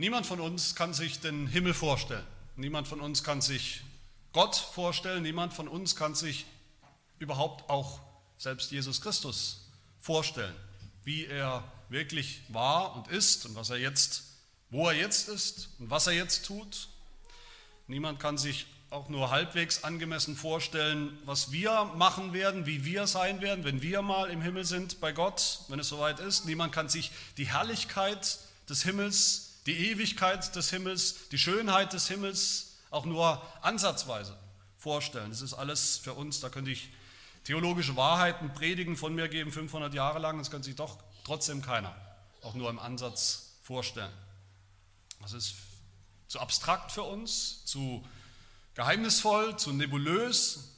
[0.00, 2.24] Niemand von uns kann sich den Himmel vorstellen.
[2.54, 3.82] Niemand von uns kann sich
[4.32, 5.24] Gott vorstellen.
[5.24, 6.46] Niemand von uns kann sich
[7.18, 7.98] überhaupt auch
[8.36, 9.68] selbst Jesus Christus
[9.98, 10.54] vorstellen,
[11.02, 14.22] wie er wirklich war und ist und was er jetzt,
[14.70, 16.86] wo er jetzt ist und was er jetzt tut.
[17.88, 23.40] Niemand kann sich auch nur halbwegs angemessen vorstellen, was wir machen werden, wie wir sein
[23.40, 26.46] werden, wenn wir mal im Himmel sind bei Gott, wenn es soweit ist.
[26.46, 28.38] Niemand kann sich die Herrlichkeit
[28.68, 34.34] des Himmels, die Ewigkeit des Himmels, die Schönheit des Himmels auch nur ansatzweise
[34.78, 35.28] vorstellen.
[35.28, 36.88] Das ist alles für uns, da könnte ich
[37.44, 41.94] theologische Wahrheiten predigen von mir geben, 500 Jahre lang, das kann sich doch trotzdem keiner,
[42.40, 44.12] auch nur im Ansatz vorstellen.
[45.20, 45.54] Das ist
[46.28, 48.06] zu abstrakt für uns, zu
[48.72, 50.76] geheimnisvoll, zu nebulös,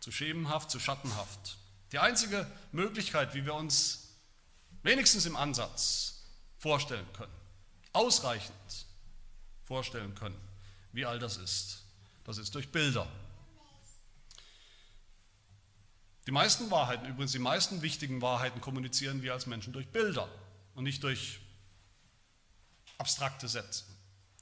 [0.00, 1.58] zu schemenhaft, zu schattenhaft.
[1.92, 4.08] Die einzige Möglichkeit, wie wir uns
[4.82, 6.24] wenigstens im Ansatz
[6.58, 7.43] vorstellen können,
[7.94, 8.86] ausreichend
[9.64, 10.38] vorstellen können,
[10.92, 11.84] wie all das ist,
[12.24, 13.08] das ist durch Bilder.
[16.26, 20.28] Die meisten Wahrheiten, übrigens die meisten wichtigen Wahrheiten kommunizieren wir als Menschen durch Bilder
[20.74, 21.40] und nicht durch
[22.98, 23.84] abstrakte Sätze.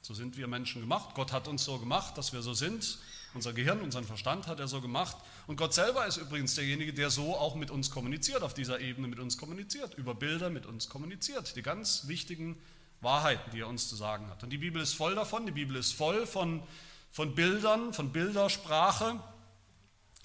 [0.01, 1.15] So sind wir Menschen gemacht.
[1.15, 2.99] Gott hat uns so gemacht, dass wir so sind.
[3.35, 5.17] Unser Gehirn, unseren Verstand hat er so gemacht.
[5.47, 9.09] Und Gott selber ist übrigens derjenige, der so auch mit uns kommuniziert, auf dieser Ebene
[9.09, 11.57] mit uns kommuniziert, über Bilder mit uns kommuniziert.
[11.57, 12.61] Die ganz wichtigen
[13.03, 14.43] Wahrheiten, die er uns zu sagen hat.
[14.43, 15.45] Und die Bibel ist voll davon.
[15.45, 16.63] Die Bibel ist voll von,
[17.11, 19.21] von Bildern, von Bildersprache.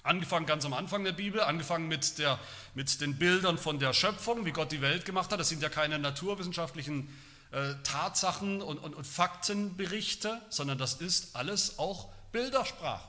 [0.04, 2.38] Angefangen ganz am Anfang der Bibel, angefangen mit, der,
[2.74, 5.40] mit den Bildern von der Schöpfung, wie Gott die Welt gemacht hat.
[5.40, 7.14] Das sind ja keine naturwissenschaftlichen
[7.50, 13.06] äh, Tatsachen und, und, und Faktenberichte, sondern das ist alles auch Bildersprache.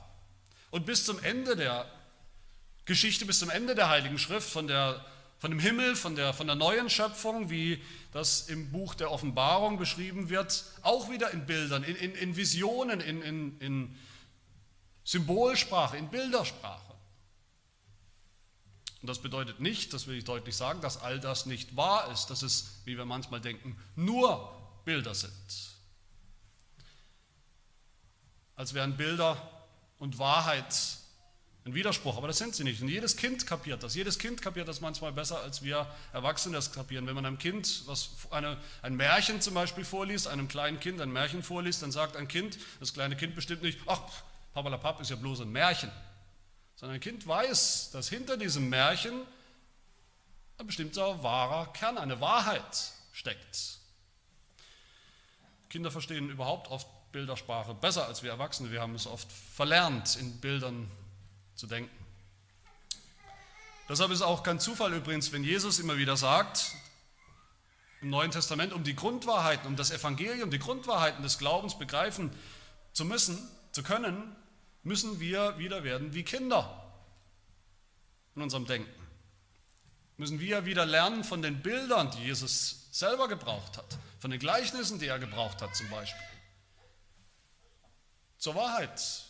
[0.70, 1.86] Und bis zum Ende der
[2.86, 5.04] Geschichte, bis zum Ende der Heiligen Schrift, von, der,
[5.40, 9.78] von dem Himmel, von der, von der neuen Schöpfung, wie das im Buch der Offenbarung
[9.78, 13.98] beschrieben wird, auch wieder in Bildern, in, in, in Visionen, in, in, in
[15.02, 16.94] Symbolsprache, in Bildersprache.
[19.00, 22.26] Und das bedeutet nicht, das will ich deutlich sagen, dass all das nicht wahr ist,
[22.26, 25.32] dass es, wie wir manchmal denken, nur Bilder sind.
[28.56, 29.40] Als wären Bilder
[29.98, 30.99] und Wahrheit
[31.70, 32.82] ein Widerspruch, aber das sind sie nicht.
[32.82, 33.94] Und jedes Kind kapiert das.
[33.94, 37.06] Jedes Kind kapiert das manchmal besser, als wir Erwachsene das kapieren.
[37.06, 41.12] Wenn man einem Kind was, eine, ein Märchen zum Beispiel vorliest, einem kleinen Kind ein
[41.12, 44.00] Märchen vorliest, dann sagt ein Kind, das kleine Kind bestimmt nicht, ach,
[44.52, 45.90] Papalapap ist ja bloß ein Märchen.
[46.76, 49.22] Sondern ein Kind weiß, dass hinter diesem Märchen
[50.58, 53.78] ein bestimmter wahrer Kern, eine Wahrheit steckt.
[55.68, 58.70] Kinder verstehen überhaupt oft Bildersprache besser als wir Erwachsene.
[58.70, 60.90] Wir haben es oft verlernt, in Bildern
[61.60, 61.94] zu denken.
[63.86, 66.74] Deshalb ist auch kein Zufall übrigens, wenn Jesus immer wieder sagt,
[68.00, 72.32] im Neuen Testament, um die Grundwahrheiten, um das Evangelium, die Grundwahrheiten des Glaubens begreifen
[72.94, 73.38] zu müssen,
[73.72, 74.34] zu können,
[74.84, 76.94] müssen wir wieder werden wie Kinder
[78.34, 78.90] in unserem Denken.
[80.16, 84.98] Müssen wir wieder lernen von den Bildern, die Jesus selber gebraucht hat, von den Gleichnissen,
[84.98, 86.24] die er gebraucht hat zum Beispiel,
[88.38, 89.26] zur Wahrheit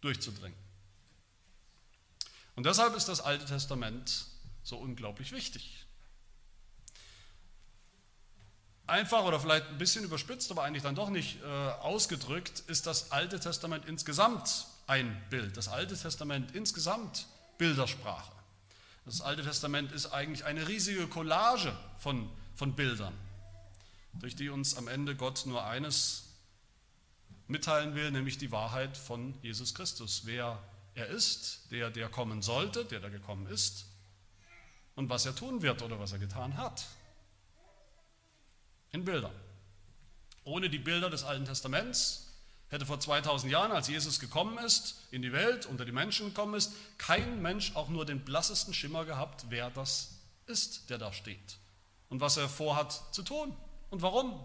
[0.00, 0.65] durchzudringen.
[2.56, 4.26] Und deshalb ist das Alte Testament
[4.62, 5.84] so unglaublich wichtig.
[8.86, 13.12] Einfach oder vielleicht ein bisschen überspitzt, aber eigentlich dann doch nicht äh, ausgedrückt, ist das
[13.12, 15.56] Alte Testament insgesamt ein Bild.
[15.56, 17.26] Das Alte Testament insgesamt
[17.58, 18.32] Bildersprache.
[19.04, 23.14] Das Alte Testament ist eigentlich eine riesige Collage von, von Bildern,
[24.14, 26.24] durch die uns am Ende Gott nur eines
[27.48, 30.22] mitteilen will, nämlich die Wahrheit von Jesus Christus.
[30.24, 30.60] Wer
[30.96, 33.86] er ist, der, der kommen sollte, der da gekommen ist
[34.94, 36.86] und was er tun wird oder was er getan hat.
[38.92, 39.34] In Bildern.
[40.42, 42.32] Ohne die Bilder des Alten Testaments
[42.70, 46.54] hätte vor 2000 Jahren, als Jesus gekommen ist, in die Welt, unter die Menschen gekommen
[46.54, 50.12] ist, kein Mensch auch nur den blassesten Schimmer gehabt, wer das
[50.46, 51.58] ist, der da steht
[52.08, 53.54] und was er vorhat zu tun
[53.90, 54.42] und warum.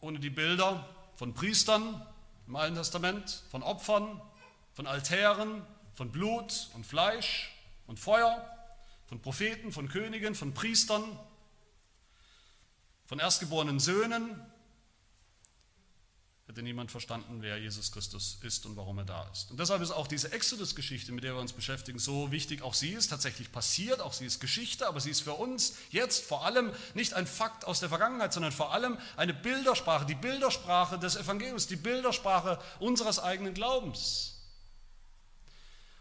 [0.00, 0.88] Ohne die Bilder
[1.20, 2.00] von Priestern
[2.46, 4.22] im Alten Testament, von Opfern,
[4.72, 7.54] von Altären, von Blut und Fleisch
[7.86, 8.50] und Feuer,
[9.04, 11.04] von Propheten, von Königen, von Priestern,
[13.04, 14.34] von erstgeborenen Söhnen
[16.50, 19.52] hätte niemand verstanden, wer Jesus Christus ist und warum er da ist.
[19.52, 22.62] Und deshalb ist auch diese Exodus-Geschichte, mit der wir uns beschäftigen, so wichtig.
[22.62, 26.24] Auch sie ist tatsächlich passiert, auch sie ist Geschichte, aber sie ist für uns jetzt
[26.24, 30.98] vor allem nicht ein Fakt aus der Vergangenheit, sondern vor allem eine Bildersprache, die Bildersprache
[30.98, 34.39] des Evangeliums, die Bildersprache unseres eigenen Glaubens.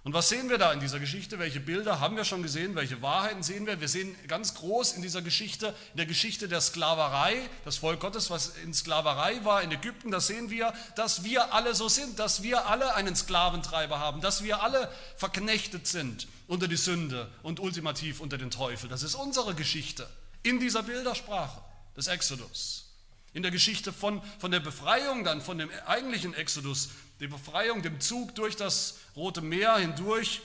[0.03, 1.39] Und was sehen wir da in dieser Geschichte?
[1.39, 2.73] Welche Bilder haben wir schon gesehen?
[2.75, 3.81] Welche Wahrheiten sehen wir?
[3.81, 8.29] Wir sehen ganz groß in dieser Geschichte, in der Geschichte der Sklaverei, das Volk Gottes,
[8.29, 12.43] was in Sklaverei war in Ägypten, da sehen wir, dass wir alle so sind, dass
[12.43, 18.21] wir alle einen Sklaventreiber haben, dass wir alle verknechtet sind unter die Sünde und ultimativ
[18.21, 18.89] unter den Teufel.
[18.89, 20.09] Das ist unsere Geschichte
[20.43, 21.61] in dieser Bildersprache
[21.97, 22.88] des Exodus.
[23.33, 26.89] In der Geschichte von, von der Befreiung dann, von dem eigentlichen Exodus,
[27.19, 30.41] die Befreiung, dem Zug durch das Rote Meer hindurch.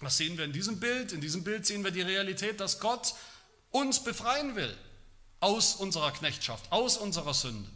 [0.00, 1.12] Was sehen wir in diesem Bild?
[1.12, 3.14] In diesem Bild sehen wir die Realität, dass Gott
[3.70, 4.76] uns befreien will
[5.40, 7.68] aus unserer Knechtschaft, aus unserer Sünde,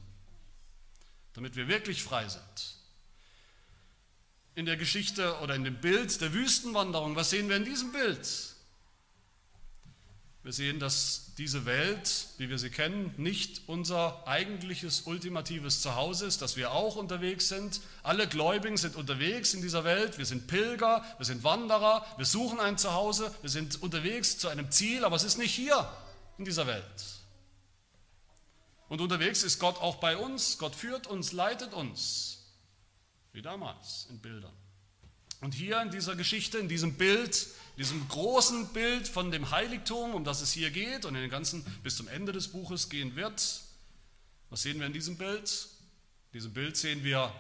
[1.35, 2.77] damit wir wirklich frei sind.
[4.55, 8.27] In der Geschichte oder in dem Bild der Wüstenwanderung, was sehen wir in diesem Bild?
[10.47, 16.41] Wir sehen, dass diese Welt, wie wir sie kennen, nicht unser eigentliches ultimatives Zuhause ist,
[16.41, 17.81] dass wir auch unterwegs sind.
[18.05, 20.19] Alle Gläubigen sind unterwegs in dieser Welt.
[20.19, 24.71] Wir sind Pilger, wir sind Wanderer, wir suchen ein Zuhause, wir sind unterwegs zu einem
[24.71, 25.93] Ziel, aber es ist nicht hier
[26.39, 26.85] in dieser Welt.
[28.89, 30.59] Und unterwegs ist Gott auch bei uns.
[30.59, 32.55] Gott führt uns, leitet uns,
[33.33, 34.55] wie damals in Bildern.
[35.41, 40.25] Und hier in dieser Geschichte, in diesem Bild, diesem großen Bild von dem Heiligtum, um
[40.25, 43.61] das es hier geht und in den ganzen bis zum Ende des Buches gehen wird.
[44.51, 45.69] Was sehen wir in diesem Bild?
[46.33, 47.33] In diesem Bild sehen wir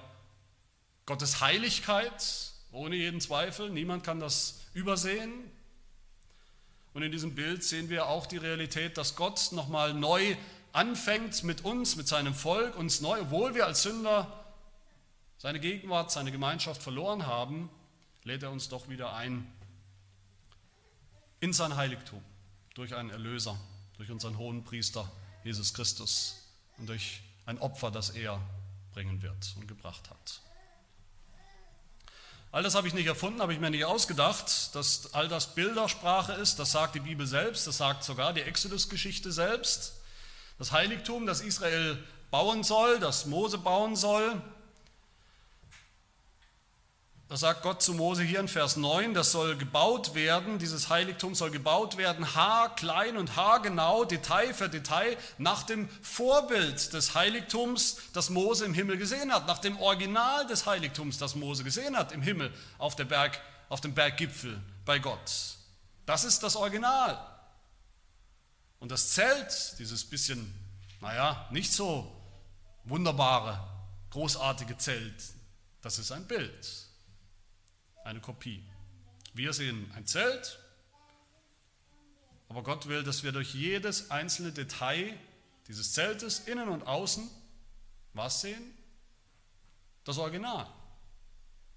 [1.06, 3.70] Gottes Heiligkeit, ohne jeden Zweifel.
[3.70, 5.32] Niemand kann das übersehen.
[6.92, 10.36] Und in diesem Bild sehen wir auch die Realität, dass Gott nochmal neu
[10.72, 14.44] anfängt mit uns, mit seinem Volk, uns neu, obwohl wir als Sünder
[15.38, 17.70] seine Gegenwart, seine Gemeinschaft verloren haben,
[18.24, 19.46] lädt er uns doch wieder ein,
[21.40, 22.22] in sein Heiligtum
[22.74, 23.58] durch einen Erlöser,
[23.96, 25.10] durch unseren hohen Priester
[25.44, 26.36] Jesus Christus
[26.78, 28.40] und durch ein Opfer, das er
[28.92, 30.40] bringen wird und gebracht hat.
[32.52, 36.32] All das habe ich nicht erfunden, habe ich mir nicht ausgedacht, dass all das Bildersprache
[36.32, 39.94] ist, das sagt die Bibel selbst, das sagt sogar die Exodus-Geschichte selbst.
[40.58, 44.40] Das Heiligtum, das Israel bauen soll, das Mose bauen soll,
[47.28, 51.34] da sagt Gott zu Mose hier in Vers 9, das soll gebaut werden, dieses Heiligtum
[51.34, 58.30] soll gebaut werden, haarklein und haargenau, Detail für Detail, nach dem Vorbild des Heiligtums, das
[58.30, 62.22] Mose im Himmel gesehen hat, nach dem Original des Heiligtums, das Mose gesehen hat im
[62.22, 65.56] Himmel auf, der Berg, auf dem Berggipfel bei Gott.
[66.06, 67.18] Das ist das Original.
[68.78, 70.54] Und das Zelt, dieses bisschen,
[71.00, 72.08] naja, nicht so
[72.84, 73.58] wunderbare,
[74.10, 75.24] großartige Zelt,
[75.82, 76.85] das ist ein Bild
[78.06, 78.62] eine Kopie.
[79.34, 80.58] Wir sehen ein Zelt,
[82.48, 85.18] aber Gott will, dass wir durch jedes einzelne Detail
[85.68, 87.28] dieses Zeltes, innen und außen,
[88.14, 88.62] was sehen?
[90.04, 90.66] Das Original,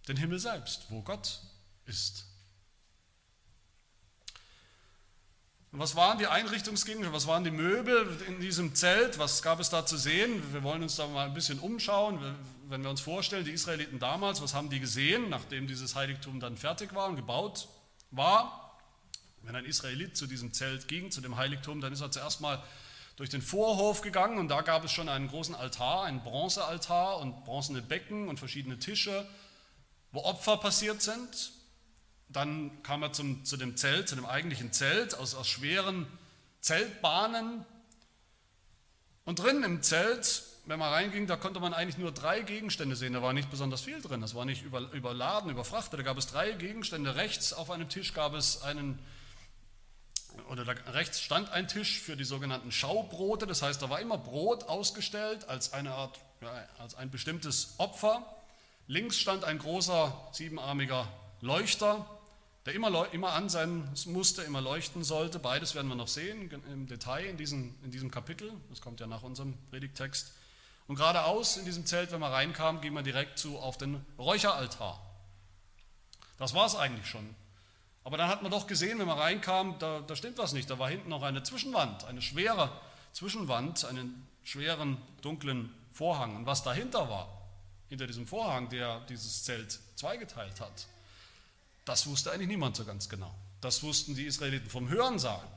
[0.08, 1.42] den Himmel selbst, wo Gott
[1.86, 2.26] ist.
[5.72, 9.70] Und was waren die Einrichtungsgegenstände, was waren die Möbel in diesem Zelt, was gab es
[9.70, 10.54] da zu sehen?
[10.54, 12.20] Wir wollen uns da mal ein bisschen umschauen
[12.70, 16.56] wenn wir uns vorstellen, die Israeliten damals, was haben die gesehen, nachdem dieses Heiligtum dann
[16.56, 17.68] fertig war und gebaut
[18.12, 18.80] war?
[19.42, 22.64] Wenn ein Israelit zu diesem Zelt ging, zu dem Heiligtum, dann ist er zuerst mal
[23.16, 27.44] durch den Vorhof gegangen und da gab es schon einen großen Altar, einen Bronzealtar und
[27.44, 29.28] bronzene Becken und verschiedene Tische,
[30.12, 31.52] wo Opfer passiert sind.
[32.30, 36.06] Dann kam er zum, zu dem Zelt, zu dem eigentlichen Zelt aus, aus schweren
[36.62, 37.66] Zeltbahnen.
[39.26, 43.14] Und drin im Zelt wenn man reinging, da konnte man eigentlich nur drei Gegenstände sehen.
[43.14, 44.22] Da war nicht besonders viel drin.
[44.22, 46.00] Das war nicht überladen, überfrachtet.
[46.00, 47.16] Da gab es drei Gegenstände.
[47.16, 49.00] Rechts auf einem Tisch gab es einen,
[50.48, 53.48] oder da, rechts stand ein Tisch für die sogenannten Schaubrote.
[53.48, 58.24] Das heißt, da war immer Brot ausgestellt als eine Art, ja, als ein bestimmtes Opfer.
[58.86, 61.08] Links stand ein großer siebenarmiger
[61.42, 62.06] Leuchter,
[62.68, 65.40] der immer, immer an sein musste, immer leuchten sollte.
[65.40, 68.52] Beides werden wir noch sehen im Detail in diesem, in diesem Kapitel.
[68.70, 70.36] Das kommt ja nach unserem Predigtext.
[70.90, 75.00] Und geradeaus in diesem Zelt, wenn man reinkam, ging man direkt zu auf den Räucheraltar.
[76.40, 77.36] Das war es eigentlich schon.
[78.04, 80.68] Aber dann hat man doch gesehen, wenn man reinkam, da, da stimmt was nicht.
[80.68, 82.72] Da war hinten noch eine Zwischenwand, eine schwere
[83.14, 86.36] Zwischenwand, einen schweren, dunklen Vorhang.
[86.36, 87.40] Und was dahinter war,
[87.90, 90.88] hinter diesem Vorhang, der dieses Zelt zweigeteilt hat,
[91.86, 93.36] das wusste eigentlich niemand so ganz genau.
[93.62, 95.50] Das wussten die Israeliten vom Hörensagen,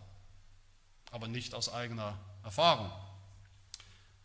[1.11, 2.93] aber nicht aus eigener Erfahrung.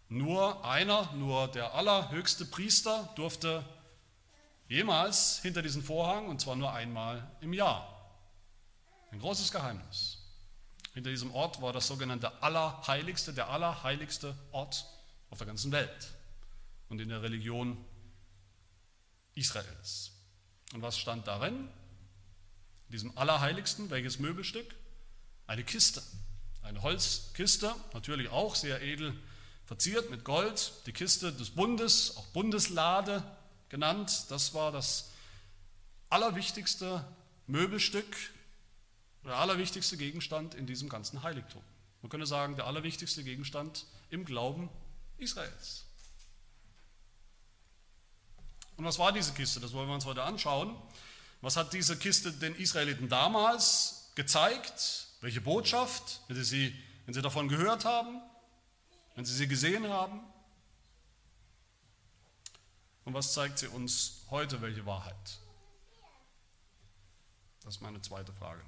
[0.10, 3.66] Nur einer, nur der allerhöchste Priester durfte
[4.70, 7.94] jemals hinter diesen Vorhang, und zwar nur einmal im Jahr.
[9.12, 10.18] Ein großes Geheimnis.
[10.94, 14.86] Hinter diesem Ort war das sogenannte Allerheiligste, der allerheiligste Ort
[15.30, 16.14] auf der ganzen Welt
[16.90, 17.78] und in der Religion
[19.36, 20.12] Israels.
[20.74, 21.70] Und was stand darin?
[22.88, 24.76] In diesem Allerheiligsten, welches Möbelstück?
[25.46, 26.02] Eine Kiste,
[26.64, 29.18] eine Holzkiste, natürlich auch sehr edel
[29.68, 33.22] verziert mit Gold, die Kiste des Bundes, auch Bundeslade
[33.68, 34.26] genannt.
[34.30, 35.12] Das war das
[36.10, 37.06] allerwichtigste
[37.48, 38.16] Möbelstück,
[39.26, 41.62] der allerwichtigste Gegenstand in diesem ganzen Heiligtum.
[42.02, 44.70] Man könnte sagen, der allerwichtigste Gegenstand im Glauben
[45.18, 45.84] Israels.
[48.78, 49.60] Und was war diese Kiste?
[49.60, 50.76] Das wollen wir uns heute anschauen.
[51.42, 55.08] Was hat diese Kiste den Israeliten damals gezeigt?
[55.20, 56.74] Welche Botschaft, wenn sie,
[57.06, 58.22] wenn sie davon gehört haben,
[59.18, 60.22] wenn sie sie gesehen haben?
[63.04, 65.40] Und was zeigt sie uns heute, welche Wahrheit?
[67.64, 68.62] Das ist meine zweite Frage.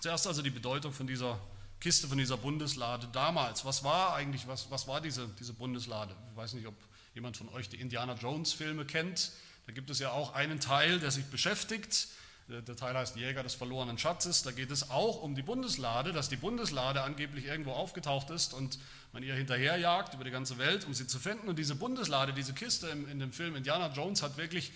[0.00, 1.40] Zuerst also die Bedeutung von dieser
[1.80, 3.64] Kiste, von dieser Bundeslade damals.
[3.64, 6.14] Was war eigentlich, was, was war diese, diese Bundeslade?
[6.30, 6.76] Ich weiß nicht, ob
[7.12, 9.32] jemand von euch die Indiana Jones Filme kennt.
[9.66, 12.06] Da gibt es ja auch einen Teil, der sich beschäftigt.
[12.48, 14.42] Der Teil heißt Jäger des verlorenen Schatzes.
[14.42, 18.78] Da geht es auch um die Bundeslade, dass die Bundeslade angeblich irgendwo aufgetaucht ist und
[19.12, 21.48] man ihr hinterherjagt über die ganze Welt, um sie zu finden.
[21.48, 24.72] Und diese Bundeslade, diese Kiste in, in dem Film Indiana Jones hat wirklich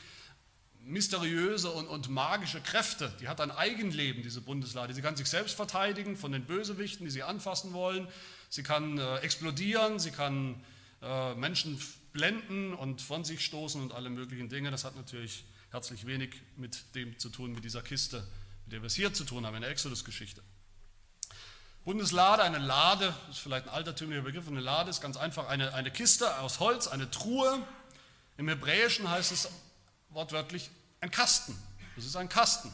[0.85, 3.11] mysteriöse und, und, magische Kräfte.
[3.21, 4.93] Die hat ein Eigenleben, diese Bundeslade.
[4.93, 8.07] Sie kann sich selbst verteidigen von den Bösewichten, die sie anfassen wollen.
[8.51, 10.63] Sie kann äh, explodieren, sie kann
[11.01, 11.81] äh, Menschen
[12.13, 14.71] blenden und von sich stoßen und alle möglichen Dinge.
[14.71, 18.19] Das hat natürlich herzlich wenig mit dem zu tun, mit dieser Kiste,
[18.65, 20.43] mit der wir es hier zu tun haben, in der Exodus-Geschichte.
[21.87, 25.91] Bundeslade, eine Lade, ist vielleicht ein altertümlicher Begriff, eine Lade ist ganz einfach eine, eine
[25.91, 27.67] Kiste aus Holz, eine Truhe.
[28.37, 29.49] Im Hebräischen heißt es
[30.11, 31.59] wortwörtlich ein Kasten.
[31.97, 32.73] Das ist ein Kasten.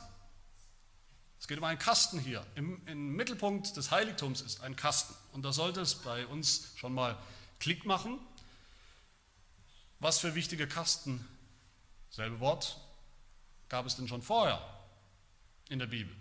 [1.38, 2.44] Es geht um einen Kasten hier.
[2.56, 5.14] Im, Im, Mittelpunkt des Heiligtums ist ein Kasten.
[5.32, 7.16] Und da sollte es bei uns schon mal
[7.60, 8.18] Klick machen.
[10.00, 11.26] Was für wichtige Kasten,
[12.10, 12.80] selbe Wort,
[13.68, 14.60] gab es denn schon vorher
[15.68, 16.14] in der Bibel?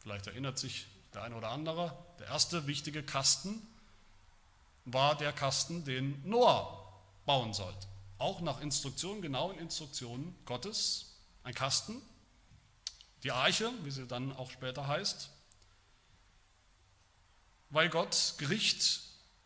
[0.00, 1.96] Vielleicht erinnert sich der eine oder andere.
[2.18, 3.66] Der erste wichtige Kasten
[4.84, 6.82] war der Kasten, den Noah
[7.24, 7.86] bauen sollte.
[8.18, 11.16] Auch nach Instruktionen, genauen Instruktionen Gottes.
[11.44, 12.00] Ein Kasten.
[13.22, 15.30] Die Arche, wie sie dann auch später heißt.
[17.70, 19.00] Weil Gott Gericht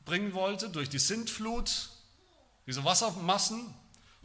[0.04, 1.90] bringen wollte durch die Sintflut
[2.66, 3.74] diese Wassermassen.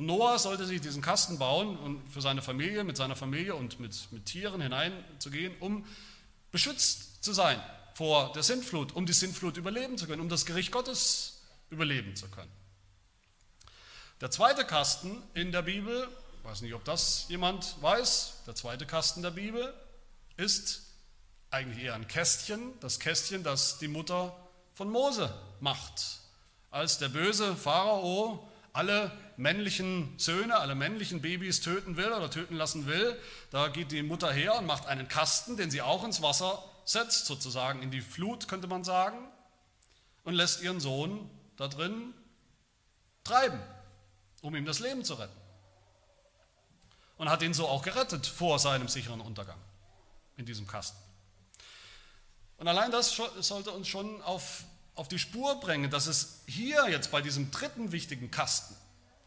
[0.01, 3.79] Und Noah sollte sich diesen Kasten bauen und für seine Familie, mit seiner Familie und
[3.79, 5.85] mit, mit Tieren hineinzugehen, um
[6.51, 7.61] beschützt zu sein
[7.93, 12.27] vor der Sintflut, um die Sintflut überleben zu können, um das Gericht Gottes überleben zu
[12.29, 12.51] können.
[14.21, 16.07] Der zweite Kasten in der Bibel,
[16.39, 19.71] ich weiß nicht, ob das jemand weiß, der zweite Kasten der Bibel
[20.35, 20.81] ist
[21.51, 24.35] eigentlich eher ein Kästchen, das Kästchen, das die Mutter
[24.73, 26.21] von Mose macht
[26.71, 32.85] als der böse Pharao alle männlichen Söhne, alle männlichen Babys töten will oder töten lassen
[32.85, 33.19] will,
[33.49, 37.25] da geht die Mutter her und macht einen Kasten, den sie auch ins Wasser setzt,
[37.25, 39.17] sozusagen in die Flut, könnte man sagen,
[40.23, 42.13] und lässt ihren Sohn da drin
[43.23, 43.59] treiben,
[44.41, 45.35] um ihm das Leben zu retten.
[47.17, 49.59] Und hat ihn so auch gerettet vor seinem sicheren Untergang
[50.37, 50.97] in diesem Kasten.
[52.57, 54.63] Und allein das sollte uns schon auf
[54.95, 58.75] auf die Spur bringen, dass es hier jetzt bei diesem dritten wichtigen Kasten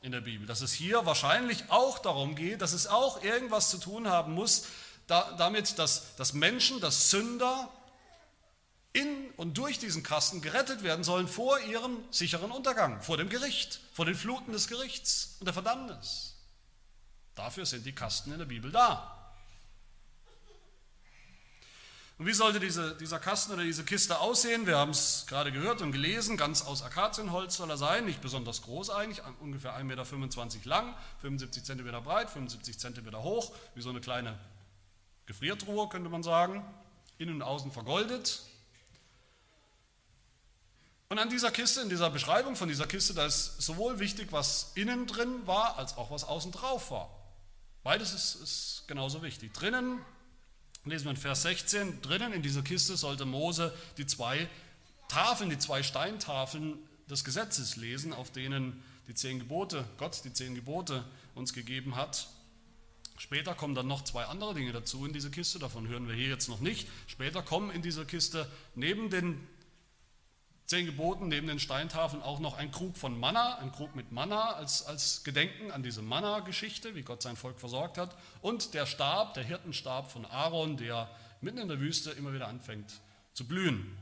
[0.05, 3.79] in der Bibel, dass es hier wahrscheinlich auch darum geht, dass es auch irgendwas zu
[3.79, 4.67] tun haben muss,
[5.07, 7.71] da, damit, dass, dass Menschen, dass Sünder
[8.93, 13.81] in und durch diesen Kasten gerettet werden sollen vor ihrem sicheren Untergang, vor dem Gericht,
[13.95, 16.35] vor den Fluten des Gerichts und der Verdammnis.
[17.35, 19.24] Dafür sind die Kasten in der Bibel da.
[22.17, 24.67] Und wie sollte diese, dieser Kasten oder diese Kiste aussehen?
[24.67, 28.63] Wir haben es gerade gehört und gelesen, ganz aus Akazienholz soll er sein, nicht besonders
[28.63, 34.01] groß eigentlich, ungefähr 1,25 Meter lang, 75 cm breit, 75 cm hoch, wie so eine
[34.01, 34.39] kleine
[35.27, 36.65] Gefriertruhe könnte man sagen,
[37.19, 38.43] innen und außen vergoldet.
[41.09, 44.71] Und an dieser Kiste, in dieser Beschreibung von dieser Kiste, da ist sowohl wichtig, was
[44.77, 47.11] innen drin war, als auch was außen drauf war.
[47.83, 49.53] Beides ist, ist genauso wichtig.
[49.53, 50.01] Drinnen
[50.85, 54.49] lesen wir in Vers 16, drinnen in dieser Kiste sollte Mose die zwei
[55.09, 60.55] Tafeln, die zwei Steintafeln des Gesetzes lesen, auf denen die zehn Gebote, Gott die zehn
[60.55, 62.29] Gebote uns gegeben hat.
[63.17, 66.29] Später kommen dann noch zwei andere Dinge dazu in diese Kiste, davon hören wir hier
[66.29, 66.89] jetzt noch nicht.
[67.07, 69.47] Später kommen in dieser Kiste neben den
[70.67, 74.53] zehn Geboten, neben den Steintafeln auch noch ein Krug von Manna, ein Krug mit Manna
[74.53, 79.35] als, als Gedenken an diese Manna-Geschichte, wie Gott sein Volk versorgt hat, und der Stab,
[79.35, 83.01] der Hirtenstab von Aaron, der mitten in der Wüste immer wieder anfängt
[83.35, 83.97] zu blühen.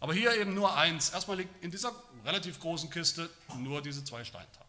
[0.00, 1.10] Aber hier eben nur eins.
[1.10, 1.92] Erstmal liegt in dieser
[2.24, 4.68] relativ großen Kiste nur diese zwei Steintafeln,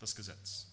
[0.00, 0.66] das Gesetz.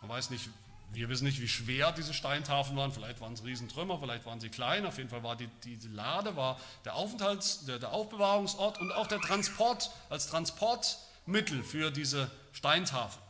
[0.00, 0.48] Man weiß nicht,
[0.92, 2.92] Wir wissen nicht, wie schwer diese Steintafeln waren.
[2.92, 4.84] Vielleicht waren es Riesentrümmer, vielleicht waren sie klein.
[4.84, 9.06] Auf jeden Fall war die, diese Lade war der Aufenthalts-, der, der Aufbewahrungsort und auch
[9.06, 13.22] der Transport als Transportmittel für diese Steintafeln.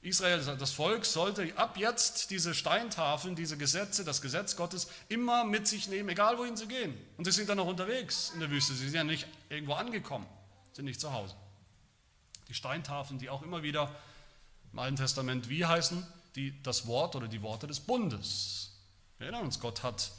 [0.00, 5.68] Israel, das Volk, sollte ab jetzt diese Steintafeln, diese Gesetze, das Gesetz Gottes immer mit
[5.68, 6.98] sich nehmen, egal wohin sie gehen.
[7.18, 8.72] Und sie sind dann noch unterwegs in der Wüste.
[8.72, 10.26] Sie sind ja nicht irgendwo angekommen,
[10.72, 11.36] sind nicht zu Hause.
[12.48, 13.94] Die Steintafeln, die auch immer wieder
[14.72, 16.04] im Alten Testament wie heißen,
[16.36, 18.72] die, das Wort oder die Worte des Bundes.
[19.18, 20.12] Wir erinnern uns, Gott hat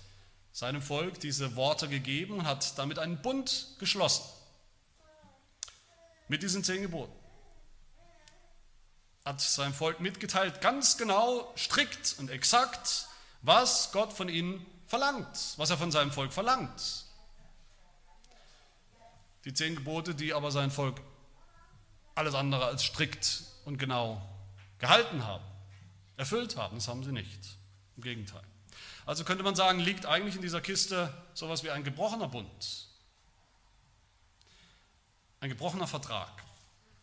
[0.51, 4.23] seinem Volk diese Worte gegeben hat damit einen Bund geschlossen.
[6.27, 7.13] Mit diesen zehn Geboten
[9.25, 13.07] hat sein Volk mitgeteilt, ganz genau, strikt und exakt,
[13.41, 17.05] was Gott von ihnen verlangt, was er von seinem Volk verlangt.
[19.45, 21.01] Die zehn Gebote, die aber sein Volk
[22.15, 24.21] alles andere als strikt und genau
[24.77, 25.43] gehalten haben,
[26.17, 27.57] erfüllt haben, das haben sie nicht.
[27.97, 28.43] Im Gegenteil.
[29.05, 32.87] Also könnte man sagen, liegt eigentlich in dieser Kiste sowas wie ein gebrochener Bund,
[35.41, 36.43] ein gebrochener Vertrag,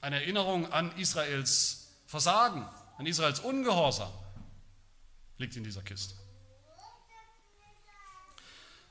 [0.00, 2.66] eine Erinnerung an Israels Versagen,
[2.98, 4.10] an Israels Ungehorsam
[5.38, 6.14] liegt in dieser Kiste.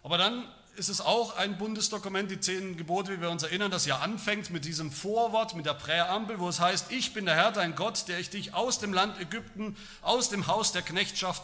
[0.03, 0.47] Aber dann
[0.79, 4.49] ist es auch ein Bundesdokument, die zehn Gebote, wie wir uns erinnern, das ja anfängt
[4.49, 8.07] mit diesem Vorwort, mit der Präambel, wo es heißt, ich bin der Herr, dein Gott,
[8.07, 11.43] der ich dich aus dem Land Ägypten, aus dem Haus der Knechtschaft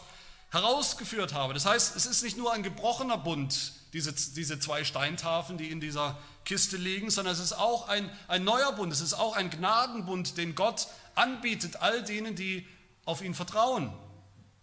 [0.50, 1.52] herausgeführt habe.
[1.52, 5.80] Das heißt, es ist nicht nur ein gebrochener Bund, diese, diese zwei Steintafeln, die in
[5.80, 6.16] dieser
[6.46, 10.38] Kiste liegen, sondern es ist auch ein, ein neuer Bund, es ist auch ein Gnadenbund,
[10.38, 12.66] den Gott anbietet all denen, die
[13.04, 13.92] auf ihn vertrauen,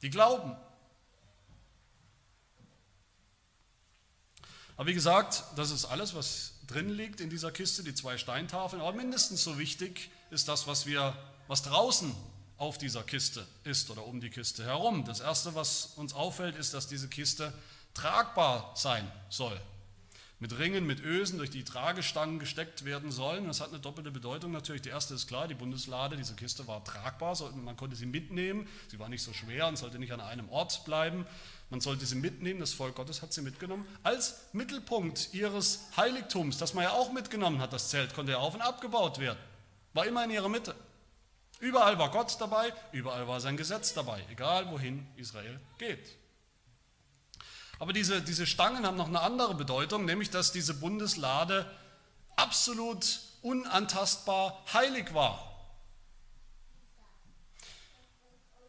[0.02, 0.56] die glauben.
[4.78, 8.82] Aber wie gesagt, das ist alles, was drin liegt in dieser Kiste, die zwei Steintafeln.
[8.82, 11.16] Aber mindestens so wichtig ist das, was, wir,
[11.48, 12.16] was draußen
[12.58, 15.06] auf dieser Kiste ist oder um die Kiste herum.
[15.06, 17.54] Das Erste, was uns auffällt, ist, dass diese Kiste
[17.94, 19.60] tragbar sein soll
[20.40, 23.48] mit Ringen, mit Ösen durch die Tragestangen gesteckt werden sollen.
[23.48, 24.82] Das hat eine doppelte Bedeutung natürlich.
[24.82, 28.68] Die erste ist klar, die Bundeslade, diese Kiste war tragbar, man konnte sie mitnehmen.
[28.90, 31.26] Sie war nicht so schwer und sollte nicht an einem Ort bleiben.
[31.70, 36.74] Man sollte sie mitnehmen, das Volk Gottes hat sie mitgenommen, als Mittelpunkt ihres Heiligtums, das
[36.74, 37.74] man ja auch mitgenommen hat.
[37.74, 39.40] Das Zelt konnte ja auf und abgebaut werden,
[39.94, 40.76] war immer in ihrer Mitte.
[41.60, 46.18] Überall war Gott dabei, überall war sein Gesetz dabei, egal wohin Israel geht.
[47.80, 51.70] Aber diese, diese Stangen haben noch eine andere Bedeutung, nämlich dass diese Bundeslade
[52.36, 55.50] absolut unantastbar heilig war.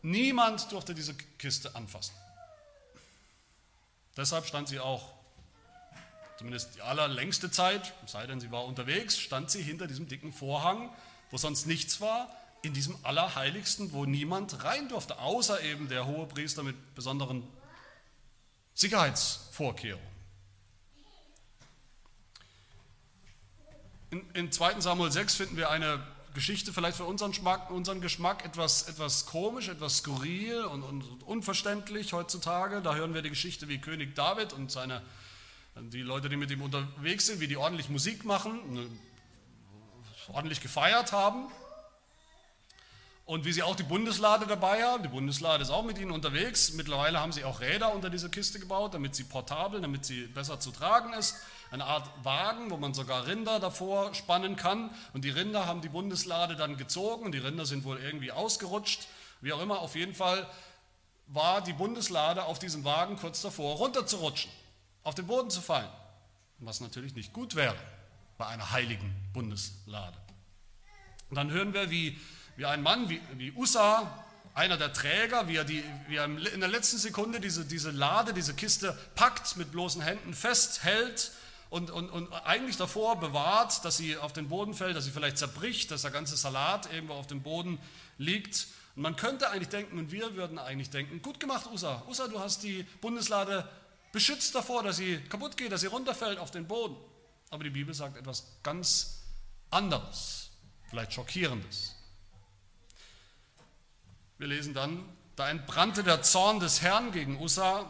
[0.02, 2.14] Niemand durfte diese Kiste anfassen.
[4.16, 5.12] Deshalb stand sie auch,
[6.36, 10.94] zumindest die allerlängste Zeit, sei denn sie war unterwegs, stand sie hinter diesem dicken Vorhang,
[11.30, 12.30] wo sonst nichts war,
[12.62, 17.42] in diesem Allerheiligsten, wo niemand rein durfte, außer eben der hohe Priester mit besonderen
[18.74, 20.14] Sicherheitsvorkehrungen.
[24.10, 28.44] In, in 2 Samuel 6 finden wir eine Geschichte vielleicht für unseren Geschmack, unseren Geschmack
[28.44, 32.82] etwas, etwas komisch, etwas skurril und, und, unverständlich heutzutage.
[32.82, 35.02] Da hören wir die Geschichte wie König David und seine,
[35.76, 38.98] die Leute, die mit ihm unterwegs sind, wie die ordentlich Musik machen,
[40.28, 41.46] ordentlich gefeiert haben.
[43.26, 46.74] Und wie sie auch die Bundeslade dabei haben, die Bundeslade ist auch mit ihnen unterwegs.
[46.74, 50.60] Mittlerweile haben sie auch Räder unter diese Kiste gebaut, damit sie portabel, damit sie besser
[50.60, 51.36] zu tragen ist.
[51.70, 54.90] Eine Art Wagen, wo man sogar Rinder davor spannen kann.
[55.14, 59.08] Und die Rinder haben die Bundeslade dann gezogen die Rinder sind wohl irgendwie ausgerutscht.
[59.40, 60.46] Wie auch immer, auf jeden Fall
[61.26, 64.50] war die Bundeslade auf diesem Wagen kurz davor runterzurutschen,
[65.02, 65.88] auf den Boden zu fallen.
[66.58, 67.76] Was natürlich nicht gut wäre
[68.36, 70.16] bei einer heiligen Bundeslade.
[71.30, 72.18] Und dann hören wir, wie
[72.56, 76.60] wie ein Mann wie, wie Usa, einer der Träger, wie er, die, wie er in
[76.60, 81.32] der letzten Sekunde diese, diese Lade, diese Kiste packt, mit bloßen Händen festhält
[81.70, 85.38] und, und, und eigentlich davor bewahrt, dass sie auf den Boden fällt, dass sie vielleicht
[85.38, 87.80] zerbricht, dass der ganze Salat irgendwo auf dem Boden
[88.16, 88.68] liegt.
[88.94, 92.04] Und man könnte eigentlich denken, und wir würden eigentlich denken, gut gemacht, Usa.
[92.08, 93.68] Usa, du hast die Bundeslade
[94.12, 96.94] beschützt davor, dass sie kaputt geht, dass sie runterfällt auf den Boden.
[97.50, 99.22] Aber die Bibel sagt etwas ganz
[99.70, 100.50] anderes,
[100.88, 101.93] vielleicht schockierendes.
[104.38, 105.04] Wir lesen dann,
[105.36, 107.86] da entbrannte der Zorn des Herrn gegen Ussa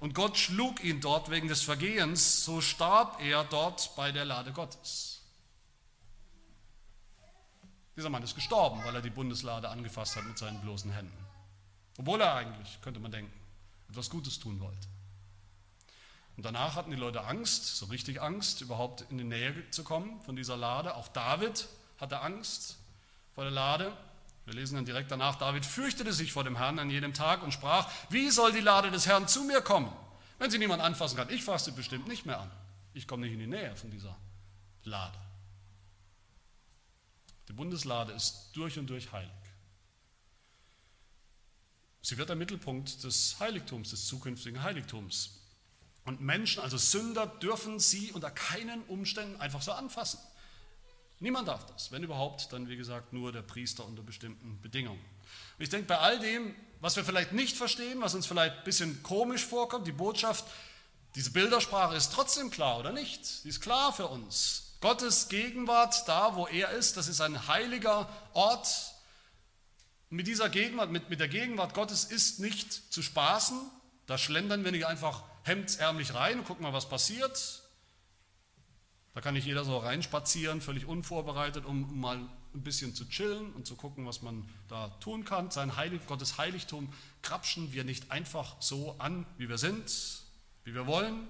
[0.00, 4.52] und Gott schlug ihn dort wegen des Vergehens, so starb er dort bei der Lade
[4.52, 5.22] Gottes.
[7.96, 11.16] Dieser Mann ist gestorben, weil er die Bundeslade angefasst hat mit seinen bloßen Händen.
[11.96, 13.32] Obwohl er eigentlich, könnte man denken,
[13.88, 14.88] etwas Gutes tun wollte.
[16.36, 20.20] Und danach hatten die Leute Angst, so richtig Angst, überhaupt in die Nähe zu kommen
[20.22, 20.96] von dieser Lade.
[20.96, 21.68] Auch David
[22.00, 22.78] hatte Angst
[23.34, 23.96] vor der Lade.
[24.44, 27.52] Wir lesen dann direkt danach, David fürchtete sich vor dem Herrn an jedem Tag und
[27.52, 29.90] sprach, wie soll die Lade des Herrn zu mir kommen,
[30.38, 31.30] wenn sie niemand anfassen kann?
[31.30, 32.50] Ich fasse sie bestimmt nicht mehr an.
[32.92, 34.16] Ich komme nicht in die Nähe von dieser
[34.84, 35.18] Lade.
[37.48, 39.30] Die Bundeslade ist durch und durch heilig.
[42.02, 45.40] Sie wird der Mittelpunkt des Heiligtums, des zukünftigen Heiligtums.
[46.04, 50.20] Und Menschen, also Sünder, dürfen sie unter keinen Umständen einfach so anfassen.
[51.24, 51.90] Niemand darf das.
[51.90, 55.00] Wenn überhaupt, dann wie gesagt nur der Priester unter bestimmten Bedingungen.
[55.56, 58.64] Und ich denke, bei all dem, was wir vielleicht nicht verstehen, was uns vielleicht ein
[58.64, 60.44] bisschen komisch vorkommt, die Botschaft,
[61.14, 63.24] diese Bildersprache ist trotzdem klar, oder nicht?
[63.24, 64.74] Sie ist klar für uns.
[64.82, 68.68] Gottes Gegenwart da, wo er ist, das ist ein heiliger Ort,
[70.10, 73.58] mit dieser Gegenwart, mit, mit der Gegenwart Gottes ist nicht zu spaßen.
[74.04, 77.63] Da schlendern wir nicht einfach hemdsärmlich rein und gucken mal, was passiert.
[79.14, 82.18] Da kann nicht jeder so reinspazieren, völlig unvorbereitet, um, mal
[82.52, 85.50] ein bisschen zu chillen und zu gucken, was man da tun kann.
[85.50, 89.92] Sein Heilig, Gottes Heiligtum krapschen wir nicht einfach so an, wie wir sind,
[90.64, 91.28] wie wir wollen.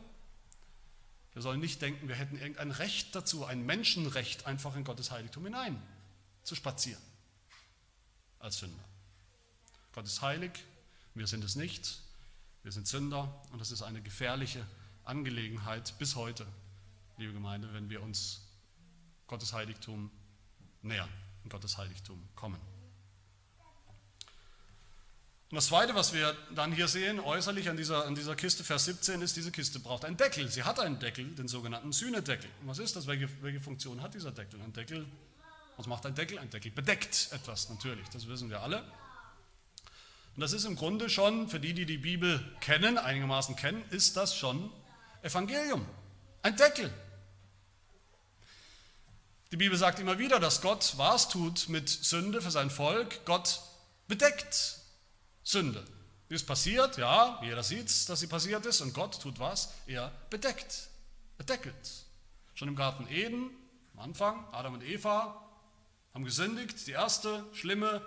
[1.35, 5.45] Wir sollen nicht denken, wir hätten irgendein Recht dazu, ein Menschenrecht, einfach in Gottes Heiligtum
[5.45, 5.81] hinein
[6.43, 7.03] zu spazieren
[8.39, 8.85] als Sünder.
[9.93, 10.53] Gott ist heilig,
[11.15, 12.01] wir sind es nicht,
[12.63, 14.65] wir sind Sünder und das ist eine gefährliche
[15.05, 16.47] Angelegenheit bis heute,
[17.17, 18.47] liebe Gemeinde, wenn wir uns
[19.27, 20.11] Gottes Heiligtum
[20.83, 21.09] nähern,
[21.43, 22.61] in Gottes Heiligtum kommen.
[25.51, 28.87] Und das Zweite, was wir dann hier sehen, äußerlich an dieser, an dieser Kiste, Vers
[28.87, 30.51] 17, ist, diese Kiste braucht einen Deckel.
[30.51, 32.51] Sie hat einen Deckel, den sogenannten Sühnedeckel.
[32.61, 33.07] Und was ist das?
[33.07, 34.61] Welche, welche Funktion hat dieser Deckel?
[34.61, 35.07] Ein Deckel
[35.77, 36.39] was macht ein Deckel?
[36.39, 38.83] Ein Deckel bedeckt etwas natürlich, das wissen wir alle.
[40.35, 44.17] Und das ist im Grunde schon, für die, die die Bibel kennen, einigermaßen kennen, ist
[44.17, 44.71] das schon
[45.23, 45.87] Evangelium.
[46.45, 46.93] Ein Deckel.
[49.51, 53.25] Die Bibel sagt immer wieder, dass Gott was tut mit Sünde für sein Volk.
[53.25, 53.63] Gott
[54.09, 54.79] bedeckt
[55.43, 55.83] Sünde.
[56.29, 56.99] Wie ist passiert?
[56.99, 58.83] Ja, jeder sieht dass sie passiert ist.
[58.83, 59.73] Und Gott tut was?
[59.87, 60.91] Er bedeckt.
[61.39, 62.05] Er deckelt.
[62.53, 63.49] Schon im Garten Eden,
[63.95, 65.43] am Anfang, Adam und Eva,
[66.13, 68.03] haben gesündigt, die erste schlimme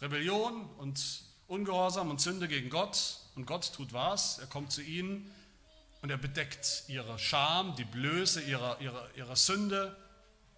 [0.00, 3.16] Rebellion und Ungehorsam und Sünde gegen Gott.
[3.34, 4.38] Und Gott tut was?
[4.38, 5.28] Er kommt zu ihnen
[6.02, 9.96] und er bedeckt ihre Scham, die Blöße ihrer, ihrer, ihrer Sünde,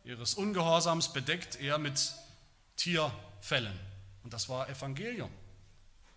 [0.02, 2.14] ihres Ungehorsams, bedeckt er mit
[2.76, 3.78] Tierfällen.
[4.22, 5.30] Und das war Evangelium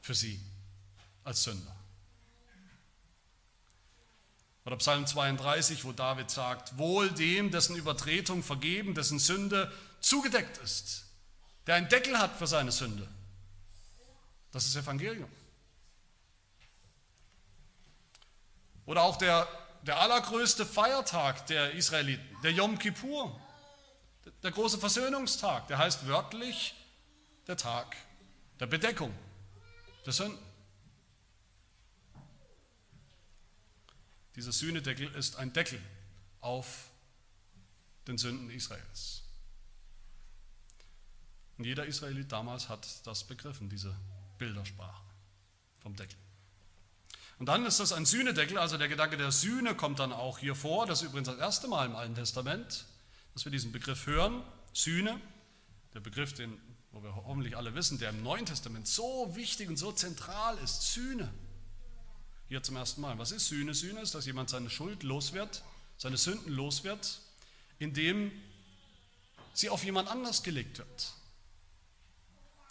[0.02, 0.40] für sie
[1.26, 1.76] als Sünder.
[4.66, 11.06] Oder Psalm 32, wo David sagt, wohl dem, dessen Übertretung vergeben, dessen Sünde zugedeckt ist,
[11.68, 13.08] der einen Deckel hat für seine Sünde.
[14.52, 15.30] Das ist Evangelium.
[18.88, 19.48] Oder auch der,
[19.84, 23.40] der allergrößte Feiertag der Israeliten, der Yom Kippur,
[24.42, 26.74] der große Versöhnungstag, der heißt wörtlich
[27.46, 27.96] der Tag
[28.60, 29.14] der Bedeckung
[30.06, 30.40] der Sünden.
[34.36, 35.82] Dieser Sühnedeckel ist ein Deckel
[36.40, 36.90] auf
[38.08, 39.24] den Sünden Israels.
[41.58, 43.94] Und jeder Israelit damals hat das begriffen, diese
[44.38, 45.04] Bildersprache
[45.80, 46.18] vom Deckel.
[47.40, 50.56] Und dann ist das ein Sühnedeckel, also der Gedanke der Sühne kommt dann auch hier
[50.56, 50.86] vor.
[50.86, 52.86] Das ist übrigens das erste Mal im Alten Testament,
[53.34, 54.44] dass wir diesen Begriff hören.
[54.74, 55.20] Sühne,
[55.94, 56.60] der Begriff, den,
[56.92, 60.94] wo wir hoffentlich alle wissen, der im Neuen Testament so wichtig und so zentral ist.
[60.94, 61.32] Sühne.
[62.48, 63.18] Hier zum ersten Mal.
[63.20, 63.74] Was ist Sühne?
[63.74, 65.64] Sühne ist, dass jemand seine Schuld los wird,
[65.98, 67.20] seine Sünden los wird,
[67.78, 68.32] indem
[69.54, 71.14] sie auf jemand anders gelegt wird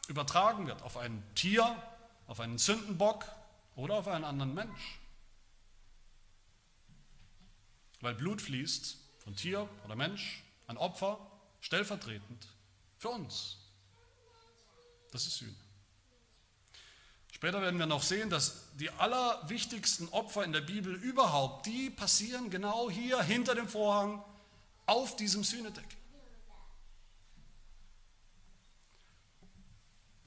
[0.09, 1.77] übertragen wird auf ein Tier,
[2.27, 3.25] auf einen Sündenbock
[3.77, 4.99] oder auf einen anderen Mensch.
[8.01, 11.19] Weil Blut fließt von Tier oder Mensch, ein Opfer,
[11.61, 12.49] stellvertretend
[12.99, 13.59] für uns.
[15.13, 15.55] Das ist Sühne.
[17.33, 22.49] Später werden wir noch sehen, dass die allerwichtigsten Opfer in der Bibel überhaupt, die passieren
[22.49, 24.25] genau hier hinter dem Vorhang
[24.87, 25.99] auf diesem Sühnedeckel.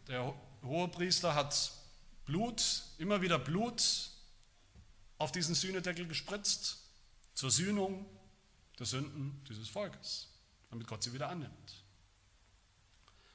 [0.07, 1.71] Der Hohepriester hat
[2.29, 4.11] Blut, immer wieder Blut
[5.17, 6.77] auf diesen Sühnedeckel gespritzt,
[7.33, 8.05] zur Sühnung
[8.77, 10.27] der Sünden dieses Volkes,
[10.69, 11.83] damit Gott sie wieder annimmt.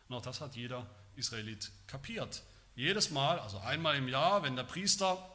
[0.09, 2.45] Und auch das hat jeder Israelit kapiert.
[2.77, 5.29] Jedes Mal, also einmal im Jahr, wenn der Priester